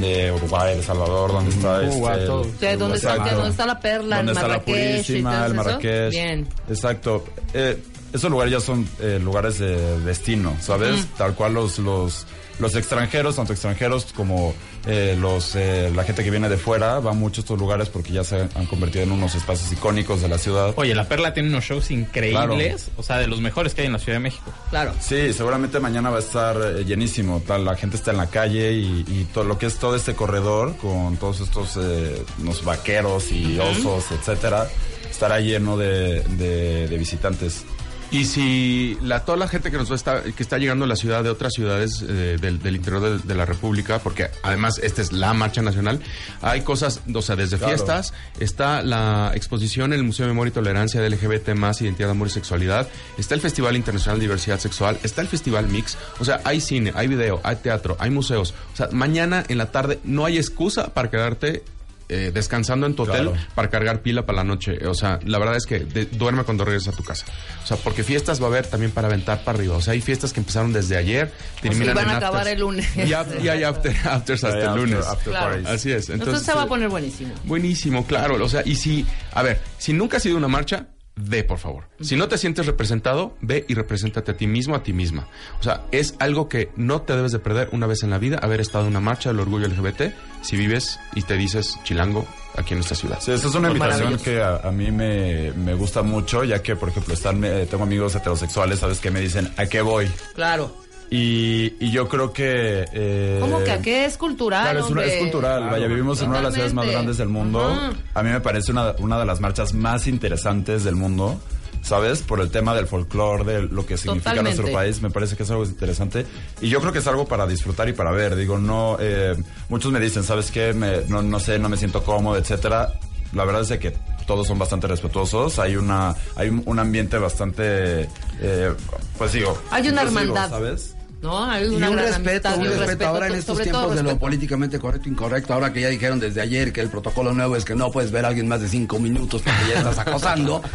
de 0.00 0.32
Uruguay, 0.32 0.74
de 0.74 0.82
Salvador, 0.82 1.32
donde 1.32 1.50
está 1.50 1.82
Cuba, 1.86 2.14
este, 2.14 2.26
todo. 2.26 2.44
Sea, 2.58 2.76
¿dónde 2.78 2.96
está, 2.96 3.16
dónde 3.16 3.50
está 3.50 3.66
la 3.66 3.78
perla? 3.78 4.16
¿Dónde 4.16 4.32
el 4.32 4.38
está 4.38 4.48
la 4.48 4.54
Marrakech 4.54 4.78
y 4.78 5.02
Purísima, 5.02 5.46
el? 5.46 5.54
Marrakech. 5.54 6.10
Bien. 6.10 6.48
Exacto. 6.66 7.26
Eh, 7.52 7.76
esos 8.14 8.30
lugares 8.30 8.52
ya 8.54 8.60
son 8.60 8.88
eh, 9.00 9.20
lugares 9.22 9.58
de 9.58 10.00
destino, 10.00 10.56
¿sabes? 10.60 11.06
Tal 11.18 11.34
cual 11.34 11.52
los, 11.52 11.78
los, 11.78 12.26
los 12.60 12.74
extranjeros, 12.76 13.36
tanto 13.36 13.52
extranjeros 13.52 14.06
como 14.14 14.54
eh, 14.86 15.16
los, 15.18 15.54
eh, 15.56 15.90
la 15.94 16.04
gente 16.04 16.22
que 16.24 16.30
viene 16.30 16.48
de 16.48 16.56
fuera, 16.56 17.00
va 17.00 17.12
mucho 17.12 17.40
a 17.40 17.42
estos 17.42 17.58
lugares 17.58 17.88
porque 17.88 18.12
ya 18.12 18.24
se 18.24 18.48
han 18.54 18.66
convertido 18.66 19.04
en 19.04 19.12
unos 19.12 19.34
espacios 19.34 19.70
icónicos 19.72 20.20
de 20.22 20.28
la 20.28 20.38
ciudad. 20.38 20.72
Oye, 20.76 20.94
La 20.94 21.08
Perla 21.08 21.32
tiene 21.34 21.48
unos 21.48 21.64
shows 21.64 21.90
increíbles, 21.90 22.90
o 22.96 23.02
sea, 23.02 23.18
de 23.18 23.26
los 23.26 23.40
mejores 23.40 23.74
que 23.74 23.82
hay 23.82 23.86
en 23.86 23.92
la 23.94 23.98
Ciudad 23.98 24.16
de 24.16 24.22
México. 24.22 24.52
Claro. 24.70 24.92
Sí, 25.00 25.32
seguramente 25.32 25.80
mañana 25.80 26.10
va 26.10 26.16
a 26.18 26.20
estar 26.20 26.56
eh, 26.56 26.84
llenísimo. 26.84 27.42
Tal, 27.46 27.64
la 27.64 27.76
gente 27.76 27.96
está 27.96 28.10
en 28.10 28.16
la 28.18 28.26
calle 28.28 28.72
y, 28.72 29.04
y 29.08 29.26
todo 29.32 29.44
lo 29.44 29.58
que 29.58 29.66
es 29.66 29.76
todo 29.78 29.96
este 29.96 30.14
corredor 30.14 30.76
con 30.76 31.16
todos 31.16 31.40
estos 31.40 31.76
eh, 31.80 32.22
unos 32.40 32.64
vaqueros 32.64 33.30
y 33.32 33.58
osos, 33.58 34.04
etcétera, 34.12 34.68
estará 35.10 35.40
lleno 35.40 35.76
de, 35.76 36.20
de- 36.20 36.88
de 36.88 36.98
visitantes. 36.98 37.64
Y 38.12 38.24
si 38.24 38.98
la, 39.02 39.24
toda 39.24 39.38
la 39.38 39.46
gente 39.46 39.70
que 39.70 39.76
nos 39.76 39.88
va 39.88 39.94
a 39.94 39.96
estar- 39.96 40.32
que 40.34 40.42
está 40.42 40.58
llegando 40.58 40.84
a 40.84 40.88
la 40.88 40.96
ciudad 40.96 41.22
de 41.22 41.30
otras 41.30 41.52
ciudades 41.52 42.02
eh, 42.08 42.38
del, 42.40 42.60
del 42.60 42.74
interior 42.74 43.00
de, 43.02 43.18
de 43.18 43.34
la 43.36 43.44
República, 43.44 44.00
porque 44.00 44.26
además 44.42 44.80
esta 44.82 45.00
es 45.00 45.12
la 45.12 45.32
marcha 45.32 45.62
nacional, 45.62 46.00
hay 46.42 46.62
cosas, 46.62 47.00
o 47.14 47.22
sea, 47.22 47.36
desde 47.36 47.56
Claro. 47.56 47.72
fiestas, 47.74 48.12
está 48.40 48.82
la 48.82 49.30
exposición 49.36 49.92
en 49.92 50.00
el 50.00 50.04
Museo 50.04 50.26
de 50.26 50.32
Memoria 50.32 50.50
y 50.50 50.54
Tolerancia 50.54 51.00
de 51.00 51.08
LGBT 51.08 51.50
más 51.54 51.80
Identidad, 51.82 52.10
Amor 52.10 52.26
y 52.26 52.30
Sexualidad, 52.32 52.88
está 53.16 53.36
el 53.36 53.40
Festival 53.40 53.76
Internacional 53.76 54.18
de 54.18 54.24
Diversidad 54.24 54.58
Sexual, 54.58 54.98
está 55.04 55.20
el 55.22 55.28
Festival 55.28 55.68
Mix, 55.68 55.96
o 56.18 56.24
sea, 56.24 56.40
hay 56.42 56.60
cine, 56.60 56.92
hay 56.96 57.06
video, 57.06 57.40
hay 57.44 57.56
teatro, 57.56 57.96
hay 58.00 58.10
museos. 58.10 58.54
O 58.72 58.76
sea, 58.76 58.88
mañana 58.90 59.44
en 59.46 59.56
la 59.58 59.70
tarde 59.70 60.00
no 60.02 60.24
hay 60.24 60.36
excusa 60.36 60.92
para 60.94 61.10
quedarte 61.10 61.62
eh, 62.10 62.30
descansando 62.34 62.86
en 62.86 62.94
tu 62.94 63.04
hotel 63.04 63.28
Claro. 63.30 63.46
para 63.54 63.70
cargar 63.70 64.02
pila 64.02 64.26
para 64.26 64.36
la 64.38 64.44
noche. 64.44 64.86
O 64.86 64.94
sea, 64.94 65.18
la 65.24 65.38
verdad 65.38 65.56
es 65.56 65.64
que 65.66 65.78
de- 65.80 66.04
duerme 66.06 66.44
cuando 66.44 66.64
regreses 66.64 66.88
a 66.92 66.96
tu 66.96 67.02
casa. 67.04 67.24
O 67.62 67.66
sea, 67.66 67.76
porque 67.78 68.02
fiestas 68.02 68.40
va 68.42 68.46
a 68.46 68.48
haber 68.48 68.66
también 68.66 68.90
para 68.92 69.06
aventar 69.08 69.44
para 69.44 69.56
arriba. 69.56 69.76
O 69.76 69.80
sea, 69.80 69.92
hay 69.94 70.00
fiestas 70.00 70.32
que 70.32 70.40
empezaron 70.40 70.72
desde 70.72 70.96
ayer, 70.96 71.32
terminan 71.62 71.94
van 71.94 72.04
en 72.04 72.10
a 72.10 72.16
acabar 72.18 72.40
afters. 72.40 72.54
el 72.54 72.60
lunes. 72.60 72.96
Y, 72.96 73.48
hay 73.48 73.62
after- 73.62 73.96
afters 74.10 74.44
hasta 74.44 74.72
el 74.74 74.76
lunes. 74.76 75.06
after 75.06 75.30
Claro. 75.32 75.46
parties. 75.50 75.68
Así 75.68 75.90
es. 75.92 76.10
Entonces, 76.10 76.20
Entonces, 76.20 76.46
se 76.46 76.54
va 76.54 76.62
a 76.62 76.66
poner 76.66 76.88
buenísimo. 76.88 77.32
Buenísimo, 77.44 78.06
claro. 78.06 78.44
O 78.44 78.48
sea, 78.48 78.62
y 78.64 78.74
si, 78.74 79.06
a 79.32 79.42
ver, 79.42 79.60
si 79.78 79.92
nunca 79.92 80.16
has 80.18 80.26
ido 80.26 80.34
a 80.34 80.38
una 80.38 80.48
marcha, 80.48 80.88
ve, 81.22 81.44
por 81.44 81.58
favor. 81.58 81.84
Si 82.00 82.16
no 82.16 82.28
te 82.28 82.38
sientes 82.38 82.66
representado, 82.66 83.36
ve 83.40 83.64
y 83.68 83.74
represéntate 83.74 84.32
a 84.32 84.36
ti 84.36 84.46
mismo, 84.46 84.74
a 84.74 84.82
ti 84.82 84.92
misma. 84.92 85.28
O 85.58 85.62
sea, 85.62 85.84
es 85.92 86.14
algo 86.18 86.48
que 86.48 86.70
no 86.76 87.02
te 87.02 87.14
debes 87.16 87.32
de 87.32 87.38
perder 87.38 87.68
una 87.72 87.86
vez 87.86 88.02
en 88.02 88.10
la 88.10 88.18
vida, 88.18 88.38
haber 88.38 88.60
estado 88.60 88.84
en 88.84 88.90
una 88.90 89.00
marcha 89.00 89.30
del 89.30 89.40
orgullo 89.40 89.68
LGBT, 89.68 90.12
si 90.42 90.56
vives 90.56 90.98
y 91.14 91.22
te 91.22 91.36
dices 91.36 91.78
chilango 91.84 92.26
aquí 92.56 92.74
en 92.74 92.78
nuestra 92.78 92.96
ciudad. 92.96 93.18
Sí, 93.20 93.32
esta 93.32 93.48
es 93.48 93.54
una 93.54 93.68
invitación 93.68 94.18
que 94.18 94.40
a, 94.42 94.56
a 94.56 94.70
mí 94.70 94.90
me, 94.90 95.52
me 95.52 95.74
gusta 95.74 96.02
mucho, 96.02 96.44
ya 96.44 96.62
que, 96.62 96.76
por 96.76 96.88
ejemplo, 96.88 97.14
están, 97.14 97.44
eh, 97.44 97.66
tengo 97.70 97.84
amigos 97.84 98.14
heterosexuales, 98.14 98.78
¿sabes? 98.78 99.00
Que 99.00 99.10
me 99.10 99.20
dicen, 99.20 99.52
¿a 99.56 99.66
qué 99.66 99.80
voy? 99.82 100.10
Claro. 100.34 100.74
Y, 101.10 101.74
y 101.80 101.90
yo 101.90 102.08
creo 102.08 102.32
que... 102.32 102.86
eh, 102.92 103.38
¿Cómo 103.40 103.64
que 103.64 103.72
a 103.72 103.80
qué 103.82 104.04
es 104.04 104.16
cultural? 104.16 104.62
Claro, 104.62 104.80
es, 104.86 104.90
una- 104.90 105.04
es 105.04 105.18
cultural. 105.18 105.68
Vaya, 105.70 105.86
vivimos 105.88 106.22
en 106.22 106.28
una 106.28 106.38
de 106.38 106.44
las 106.44 106.54
ciudades 106.54 106.74
más 106.74 106.86
grandes 106.86 107.16
del 107.18 107.28
mundo. 107.28 107.66
Ajá. 107.68 107.92
A 108.14 108.22
mí 108.22 108.30
me 108.30 108.40
parece 108.40 108.70
una, 108.70 108.92
una 109.00 109.18
de 109.18 109.26
las 109.26 109.40
marchas 109.40 109.74
más 109.74 110.06
interesantes 110.06 110.84
del 110.84 110.94
mundo. 110.96 111.40
¿Sabes? 111.82 112.20
Por 112.20 112.40
el 112.40 112.50
tema 112.50 112.74
del 112.74 112.86
folclore, 112.86 113.42
de 113.42 113.62
lo 113.62 113.86
que 113.86 113.96
significa 113.96 114.32
Totalmente. 114.32 114.58
nuestro 114.58 114.78
país, 114.78 115.00
me 115.00 115.08
parece 115.08 115.34
que 115.34 115.44
es 115.44 115.50
algo 115.50 115.64
interesante. 115.64 116.26
Y 116.60 116.68
yo 116.68 116.78
creo 116.78 116.92
que 116.92 116.98
es 116.98 117.06
algo 117.06 117.26
para 117.26 117.46
disfrutar 117.46 117.88
y 117.88 117.94
para 117.94 118.10
ver. 118.10 118.36
Digo, 118.36 118.58
no. 118.58 118.98
eh, 119.00 119.34
muchos 119.70 119.90
me 119.90 119.98
dicen, 119.98 120.22
¿sabes 120.22 120.50
qué? 120.50 120.74
Me- 120.74 121.06
no, 121.08 121.22
no 121.22 121.40
sé, 121.40 121.58
no 121.58 121.70
me 121.70 121.78
siento 121.78 122.02
cómodo, 122.04 122.36
etcétera. 122.36 122.92
La 123.32 123.46
verdad 123.46 123.62
es 123.62 123.70
de 123.70 123.78
que 123.78 123.94
todos 124.26 124.46
son 124.46 124.58
bastante 124.58 124.88
respetuosos. 124.88 125.58
Hay 125.58 125.76
una 125.76 126.14
hay 126.36 126.50
un, 126.50 126.62
un 126.66 126.78
ambiente 126.78 127.16
bastante. 127.16 128.02
eh, 128.42 128.72
pues 129.16 129.32
digo. 129.32 129.56
Hay 129.70 129.88
una 129.88 130.02
inclusivo, 130.02 130.20
hermandad. 130.36 130.50
¿Sabes? 130.50 130.96
No, 131.22 131.44
hay 131.44 131.64
Y 131.64 131.74
una 131.74 131.90
un 131.90 131.96
gran 131.96 132.08
respeto, 132.08 132.48
amistad 132.48 132.64
y 132.64 132.72
un 132.72 132.78
respeto 132.78 133.06
ahora 133.06 133.26
en 133.26 133.32
to- 133.32 133.38
estos 133.38 133.54
todo 133.56 133.62
tiempos 133.64 133.96
de 133.96 134.02
lo 134.02 134.18
políticamente 134.18 134.78
correcto 134.78 135.08
e 135.08 135.12
incorrecto, 135.12 135.52
ahora 135.52 135.72
que 135.72 135.80
ya 135.82 135.88
dijeron 135.88 136.18
desde 136.18 136.40
ayer 136.40 136.72
que 136.72 136.80
el 136.80 136.88
protocolo 136.88 137.32
nuevo 137.34 137.56
es 137.56 137.64
que 137.64 137.74
no 137.74 137.90
puedes 137.90 138.10
ver 138.10 138.24
a 138.24 138.28
alguien 138.28 138.48
más 138.48 138.60
de 138.62 138.68
cinco 138.68 138.98
minutos 138.98 139.42
porque 139.42 139.60
ya 139.72 139.78
estás 139.80 139.98
acosando. 139.98 140.62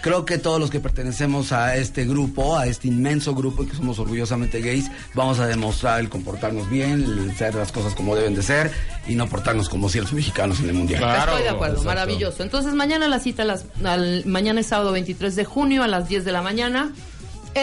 Creo 0.00 0.24
que 0.24 0.38
todos 0.38 0.60
los 0.60 0.70
que 0.70 0.78
pertenecemos 0.78 1.50
a 1.50 1.74
este 1.76 2.04
grupo, 2.04 2.56
a 2.56 2.66
este 2.68 2.86
inmenso 2.86 3.34
grupo 3.34 3.64
y 3.64 3.66
que 3.66 3.74
somos 3.76 3.98
orgullosamente 3.98 4.60
gays, 4.60 4.88
vamos 5.12 5.40
a 5.40 5.46
demostrar 5.48 5.98
el 5.98 6.08
comportarnos 6.08 6.70
bien, 6.70 7.02
el 7.02 7.30
hacer 7.30 7.56
las 7.56 7.72
cosas 7.72 7.94
como 7.96 8.14
deben 8.14 8.34
de 8.36 8.42
ser 8.44 8.70
y 9.08 9.16
no 9.16 9.26
portarnos 9.28 9.68
como 9.68 9.88
ciertos 9.88 10.12
mexicanos 10.12 10.60
en 10.60 10.68
el 10.68 10.74
mundial. 10.74 11.00
Claro, 11.00 11.32
Estoy 11.32 11.42
de 11.42 11.48
acuerdo, 11.48 11.74
exacto. 11.78 11.88
maravilloso. 11.88 12.42
Entonces 12.44 12.74
mañana 12.74 13.08
la 13.08 13.18
cita, 13.18 13.44
las, 13.44 13.64
al- 13.84 14.24
mañana 14.24 14.60
es 14.60 14.66
sábado 14.68 14.92
23 14.92 15.34
de 15.34 15.44
junio 15.44 15.82
a 15.82 15.88
las 15.88 16.08
10 16.08 16.24
de 16.24 16.30
la 16.32 16.42
mañana 16.42 16.92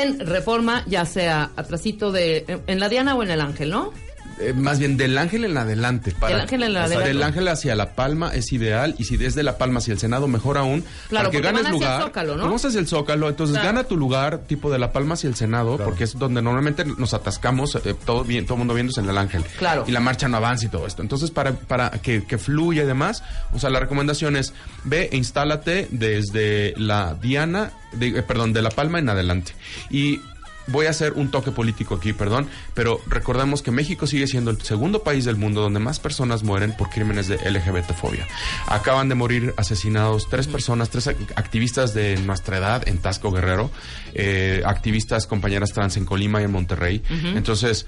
en 0.03 0.19
Reforma, 0.19 0.83
ya 0.87 1.05
sea 1.05 1.51
atrasito 1.55 2.11
de, 2.11 2.45
en, 2.47 2.61
en 2.67 2.79
la 2.79 2.89
Diana 2.89 3.15
o 3.15 3.23
en 3.23 3.31
el 3.31 3.41
Ángel, 3.41 3.69
¿no? 3.69 3.91
Eh, 4.39 4.51
más 4.53 4.79
bien 4.79 4.97
del 4.97 5.17
ángel 5.17 5.45
en 5.45 5.55
adelante. 5.57 6.11
Para, 6.11 6.33
Del 6.33 6.41
ángel 6.41 6.63
en 6.63 6.69
o 6.71 6.73
sea, 6.73 6.83
adelante. 6.83 7.07
Del 7.07 7.23
ángel 7.23 7.47
hacia 7.47 7.73
La 7.75 7.95
Palma 7.95 8.33
es 8.35 8.51
ideal 8.51 8.93
y 8.97 9.05
si 9.05 9.15
desde 9.15 9.43
La 9.43 9.57
Palma 9.57 9.77
hacia 9.79 9.93
el 9.93 9.99
Senado 9.99 10.27
mejor 10.27 10.57
aún. 10.57 10.83
Claro, 11.07 11.29
para 11.29 11.31
que 11.31 11.37
porque 11.37 11.41
ganes 11.47 11.63
van 11.63 11.65
hacia 11.65 11.69
el 11.69 11.73
lugar. 11.93 12.01
Zócalo, 12.01 12.35
¿no? 12.35 12.55
El 12.79 12.87
Zócalo, 12.87 13.29
entonces 13.29 13.53
Claro. 13.55 13.67
gana 13.69 13.83
tu 13.85 13.95
lugar 13.95 14.39
tipo 14.39 14.69
de 14.69 14.77
La 14.79 14.91
Palma 14.91 15.13
hacia 15.13 15.29
el 15.29 15.35
Senado 15.35 15.77
porque 15.77 16.03
es 16.03 16.19
donde 16.19 16.41
normalmente 16.41 16.83
nos 16.83 17.13
atascamos 17.13 17.75
eh, 17.75 17.95
todo 18.05 18.23
bien, 18.25 18.45
todo 18.45 18.55
el 18.55 18.59
mundo 18.59 18.73
viéndose 18.73 18.99
en 18.99 19.09
el 19.09 19.17
ángel. 19.17 19.43
Claro. 19.57 19.85
Y 19.87 19.91
la 19.91 20.01
marcha 20.01 20.27
no 20.27 20.35
avanza 20.37 20.65
y 20.65 20.69
todo 20.69 20.85
esto. 20.85 21.01
Entonces 21.01 21.31
para 21.31 21.53
para 21.53 21.89
que, 21.91 22.25
que 22.25 22.37
fluya 22.37 22.83
y 22.83 22.85
demás, 22.87 23.23
o 23.53 23.59
sea, 23.59 23.69
la 23.69 23.79
recomendación 23.79 24.35
es 24.35 24.53
ve 24.83 25.07
e 25.13 25.17
instálate 25.17 25.87
desde 25.91 26.73
la 26.77 27.15
Diana, 27.21 27.71
de- 27.93 28.19
eh, 28.19 28.23
perdón, 28.23 28.51
de 28.51 28.61
La 28.61 28.69
Palma 28.69 28.99
en 28.99 29.07
adelante. 29.09 29.53
Y 29.89 30.19
Voy 30.67 30.87
a 30.87 30.89
hacer 30.89 31.13
un 31.13 31.29
toque 31.29 31.51
político 31.51 31.95
aquí, 31.95 32.13
perdón, 32.13 32.47
pero 32.73 32.99
recordemos 33.07 33.61
que 33.61 33.71
México 33.71 34.07
sigue 34.07 34.27
siendo 34.27 34.51
el 34.51 34.61
segundo 34.61 35.03
país 35.03 35.25
del 35.25 35.35
mundo 35.35 35.61
donde 35.61 35.79
más 35.79 35.99
personas 35.99 36.43
mueren 36.43 36.71
por 36.75 36.89
crímenes 36.89 37.27
de 37.27 37.37
LGBT-fobia. 37.37 38.27
Acaban 38.67 39.07
de 39.09 39.15
morir 39.15 39.53
asesinados 39.57 40.27
tres 40.29 40.47
personas, 40.47 40.89
tres 40.89 41.07
ac- 41.07 41.33
activistas 41.35 41.93
de 41.93 42.17
nuestra 42.17 42.57
edad 42.57 42.87
en 42.87 42.97
Tasco 42.97 43.31
Guerrero, 43.31 43.69
eh, 44.13 44.63
activistas, 44.65 45.27
compañeras 45.27 45.71
trans 45.73 45.97
en 45.97 46.05
Colima 46.05 46.41
y 46.41 46.45
en 46.45 46.51
Monterrey. 46.51 47.03
Entonces, 47.35 47.85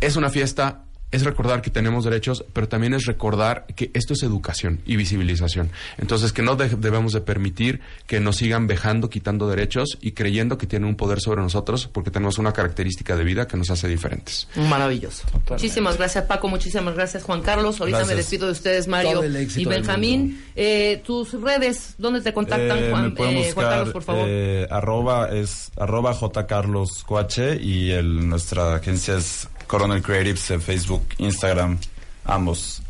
es 0.00 0.16
una 0.16 0.30
fiesta 0.30 0.84
es 1.12 1.24
recordar 1.24 1.60
que 1.62 1.70
tenemos 1.70 2.04
derechos, 2.04 2.44
pero 2.52 2.68
también 2.68 2.94
es 2.94 3.04
recordar 3.06 3.66
que 3.74 3.90
esto 3.94 4.12
es 4.14 4.22
educación 4.22 4.80
y 4.86 4.96
visibilización. 4.96 5.70
Entonces, 5.98 6.32
que 6.32 6.42
no 6.42 6.56
de- 6.56 6.68
debemos 6.68 7.12
de 7.12 7.20
permitir 7.20 7.80
que 8.06 8.20
nos 8.20 8.36
sigan 8.36 8.66
vejando, 8.66 9.10
quitando 9.10 9.48
derechos 9.48 9.98
y 10.00 10.12
creyendo 10.12 10.56
que 10.58 10.66
tienen 10.66 10.88
un 10.88 10.96
poder 10.96 11.20
sobre 11.20 11.42
nosotros 11.42 11.88
porque 11.92 12.10
tenemos 12.10 12.38
una 12.38 12.52
característica 12.52 13.16
de 13.16 13.24
vida 13.24 13.46
que 13.48 13.56
nos 13.56 13.70
hace 13.70 13.88
diferentes. 13.88 14.46
Maravilloso. 14.54 15.24
Muchísimas 15.48 15.96
gracias, 15.98 16.24
Paco. 16.24 16.48
Muchísimas 16.48 16.94
gracias, 16.94 17.22
Juan 17.24 17.42
Carlos. 17.42 17.80
Ahorita 17.80 18.04
me 18.04 18.14
despido 18.14 18.46
de 18.46 18.52
ustedes, 18.52 18.86
Mario 18.88 19.22
y 19.56 19.64
Benjamín. 19.64 20.42
Eh, 20.54 21.02
tus 21.04 21.32
redes, 21.40 21.94
¿dónde 21.98 22.20
te 22.20 22.32
contactan, 22.32 22.78
Eh, 22.78 22.90
Juan, 22.90 23.06
eh, 23.06 23.08
buscar, 23.10 23.54
Juan 23.54 23.66
Carlos, 23.66 23.92
por 23.92 24.02
favor? 24.02 24.24
eh, 24.28 24.66
arroba 24.70 25.30
es 25.30 25.70
arroba 25.76 26.14
jcarloscoache 26.14 27.56
y 27.60 27.90
el, 27.90 28.28
nuestra 28.28 28.74
agencia 28.76 29.16
es 29.16 29.48
Coronel 29.70 30.02
Creatives 30.02 30.50
en 30.50 30.60
Facebook, 30.60 31.06
Instagram, 31.18 31.78
ambos. 32.24 32.82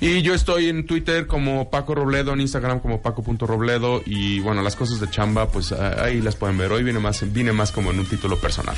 Y 0.00 0.22
yo 0.22 0.32
estoy 0.32 0.70
en 0.70 0.86
Twitter 0.86 1.26
como 1.26 1.68
Paco 1.68 1.94
Robledo, 1.94 2.32
en 2.32 2.40
Instagram 2.40 2.80
como 2.80 3.02
Paco.robledo 3.02 4.00
y 4.06 4.40
bueno, 4.40 4.62
las 4.62 4.74
cosas 4.74 5.00
de 5.00 5.10
chamba 5.10 5.50
pues 5.50 5.72
ah, 5.72 6.02
ahí 6.02 6.22
las 6.22 6.34
pueden 6.34 6.56
ver. 6.56 6.72
Hoy 6.72 6.82
viene 6.82 6.98
más, 6.98 7.30
vine 7.30 7.52
más 7.52 7.72
como 7.72 7.90
en 7.90 7.98
un 7.98 8.06
título 8.06 8.38
personal. 8.38 8.74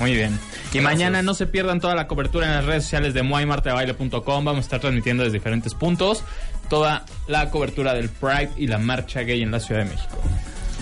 Muy 0.00 0.12
bien. 0.12 0.36
Y 0.72 0.80
mañana 0.80 1.22
no 1.22 1.34
se 1.34 1.46
pierdan 1.46 1.80
toda 1.80 1.94
la 1.94 2.08
cobertura 2.08 2.46
en 2.46 2.54
las 2.54 2.64
redes 2.64 2.82
sociales 2.82 3.14
de 3.14 3.22
muaymartebaile.com. 3.22 4.44
Vamos 4.44 4.56
a 4.56 4.60
estar 4.60 4.80
transmitiendo 4.80 5.22
desde 5.22 5.38
diferentes 5.38 5.72
puntos 5.74 6.24
toda 6.68 7.04
la 7.28 7.48
cobertura 7.50 7.94
del 7.94 8.08
Pride 8.08 8.50
y 8.56 8.66
la 8.66 8.78
marcha 8.78 9.20
gay 9.20 9.40
en 9.40 9.52
la 9.52 9.60
Ciudad 9.60 9.84
de 9.84 9.90
México. 9.90 10.18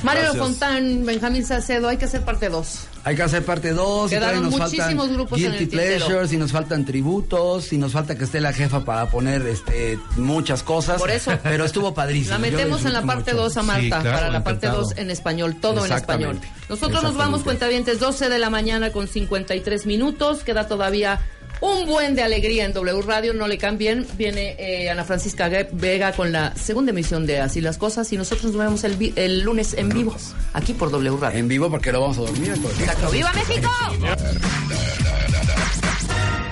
Mario 0.02 0.22
gracias. 0.22 0.42
Fontán, 0.42 1.06
Benjamín 1.06 1.44
Salcedo, 1.44 1.88
hay 1.88 1.96
que 1.96 2.06
hacer 2.06 2.22
parte 2.22 2.48
2. 2.48 2.88
Hay 3.04 3.16
que 3.16 3.22
hacer 3.22 3.44
parte 3.44 3.72
2. 3.72 4.10
Quedaron 4.10 4.44
nos 4.44 4.58
muchísimos 4.58 4.96
faltan 4.96 5.14
grupos 5.14 5.40
en 5.40 5.52
el 5.52 5.58
tintero. 5.58 6.06
Pleasures 6.06 6.32
y 6.32 6.36
nos 6.36 6.52
faltan 6.52 6.84
tributos 6.84 7.72
y 7.72 7.78
nos 7.78 7.92
falta 7.92 8.16
que 8.16 8.24
esté 8.24 8.40
la 8.40 8.52
jefa 8.52 8.84
para 8.84 9.10
poner 9.10 9.46
este 9.46 9.98
muchas 10.16 10.62
cosas. 10.62 11.00
Por 11.00 11.10
eso. 11.10 11.32
Pero 11.42 11.64
estuvo 11.64 11.94
padrísimo. 11.94 12.34
La 12.34 12.38
metemos 12.38 12.84
en 12.84 12.92
la 12.92 13.02
parte 13.02 13.32
mucho. 13.32 13.44
2 13.44 13.56
a 13.56 13.62
Marta, 13.62 13.82
Sí, 13.82 13.88
claro, 13.88 14.10
para 14.10 14.30
la 14.30 14.44
parte 14.44 14.66
encantado. 14.66 14.88
2 14.88 14.98
en 14.98 15.10
español, 15.10 15.56
todo 15.60 15.84
en 15.84 15.92
español. 15.92 16.40
Nosotros 16.68 17.02
nos 17.02 17.16
vamos, 17.16 17.42
cuentavientes, 17.42 17.98
12 17.98 18.28
de 18.28 18.38
la 18.38 18.50
mañana 18.50 18.92
con 18.92 19.08
53 19.08 19.86
minutos. 19.86 20.44
Queda 20.44 20.68
todavía 20.68 21.20
un 21.62 21.86
buen 21.86 22.14
de 22.14 22.22
alegría 22.22 22.64
en 22.66 22.72
W 22.72 23.02
Radio, 23.02 23.32
no 23.32 23.46
le 23.46 23.56
cambien. 23.56 24.06
Viene 24.18 24.56
eh, 24.58 24.90
Ana 24.90 25.04
Francisca 25.04 25.48
Vega 25.72 26.12
con 26.12 26.32
la 26.32 26.54
segunda 26.56 26.90
emisión 26.90 27.24
de 27.24 27.40
Así 27.40 27.60
las 27.60 27.78
Cosas 27.78 28.12
y 28.12 28.16
nosotros 28.16 28.52
nos 28.52 28.56
vemos 28.56 28.84
el 28.84 29.40
lunes 29.40 29.74
en 29.74 29.88
vivo, 29.88 30.14
aquí 30.52 30.74
por 30.74 30.90
W 30.90 31.16
Radio. 31.16 31.38
En 31.38 31.48
vivo 31.48 31.70
porque 31.70 31.92
lo 31.92 32.00
vamos 32.00 32.18
a 32.18 32.22
dormir. 32.22 32.54
pues. 32.60 32.80
Exacto. 32.80 33.10
¡Viva 33.10 33.32
México! 33.32 33.70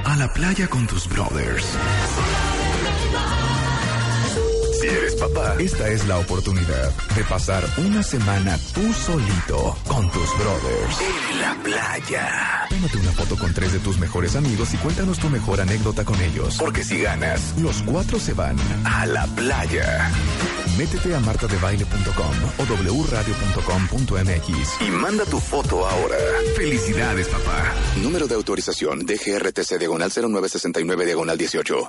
A 0.04 0.16
la 0.16 0.32
playa 0.32 0.68
con 0.68 0.86
tus 0.86 1.08
brothers. 1.08 1.66
Si 4.80 4.86
eres 4.86 5.14
papá, 5.16 5.56
esta 5.58 5.88
es 5.90 6.06
la 6.08 6.18
oportunidad 6.18 6.90
de 7.14 7.24
pasar 7.24 7.62
una 7.76 8.02
semana 8.02 8.58
tú 8.72 8.92
solito 8.94 9.76
con 9.86 10.10
tus 10.10 10.38
brothers. 10.38 10.98
En 11.00 11.40
la 11.40 11.54
playa. 11.62 12.66
Tómate 12.70 12.96
una 12.96 13.12
foto 13.12 13.36
con 13.36 13.52
tres 13.52 13.74
de 13.74 13.78
tus 13.80 13.98
mejores 13.98 14.36
amigos 14.36 14.72
y 14.72 14.78
cuéntanos 14.78 15.18
tu 15.18 15.28
mejor 15.28 15.60
anécdota 15.60 16.02
con 16.04 16.18
ellos. 16.22 16.56
Porque 16.58 16.82
si 16.82 17.02
ganas, 17.02 17.54
los 17.58 17.82
cuatro 17.82 18.18
se 18.18 18.32
van 18.32 18.56
a 18.84 19.04
la 19.04 19.26
playa. 19.26 20.10
Métete 20.78 21.14
a 21.14 21.20
martadebaile.com 21.20 22.34
o 22.58 22.64
wradio.com.mx 23.04 24.80
y 24.80 24.90
manda 24.92 25.26
tu 25.26 25.40
foto 25.40 25.86
ahora. 25.86 26.16
Felicidades, 26.56 27.28
papá. 27.28 27.74
Número 28.02 28.26
de 28.26 28.34
autorización 28.34 29.00
DGRTC 29.00 29.78
diagonal 29.78 30.10
0969 30.10 31.04
diagonal 31.04 31.36
18. 31.36 31.88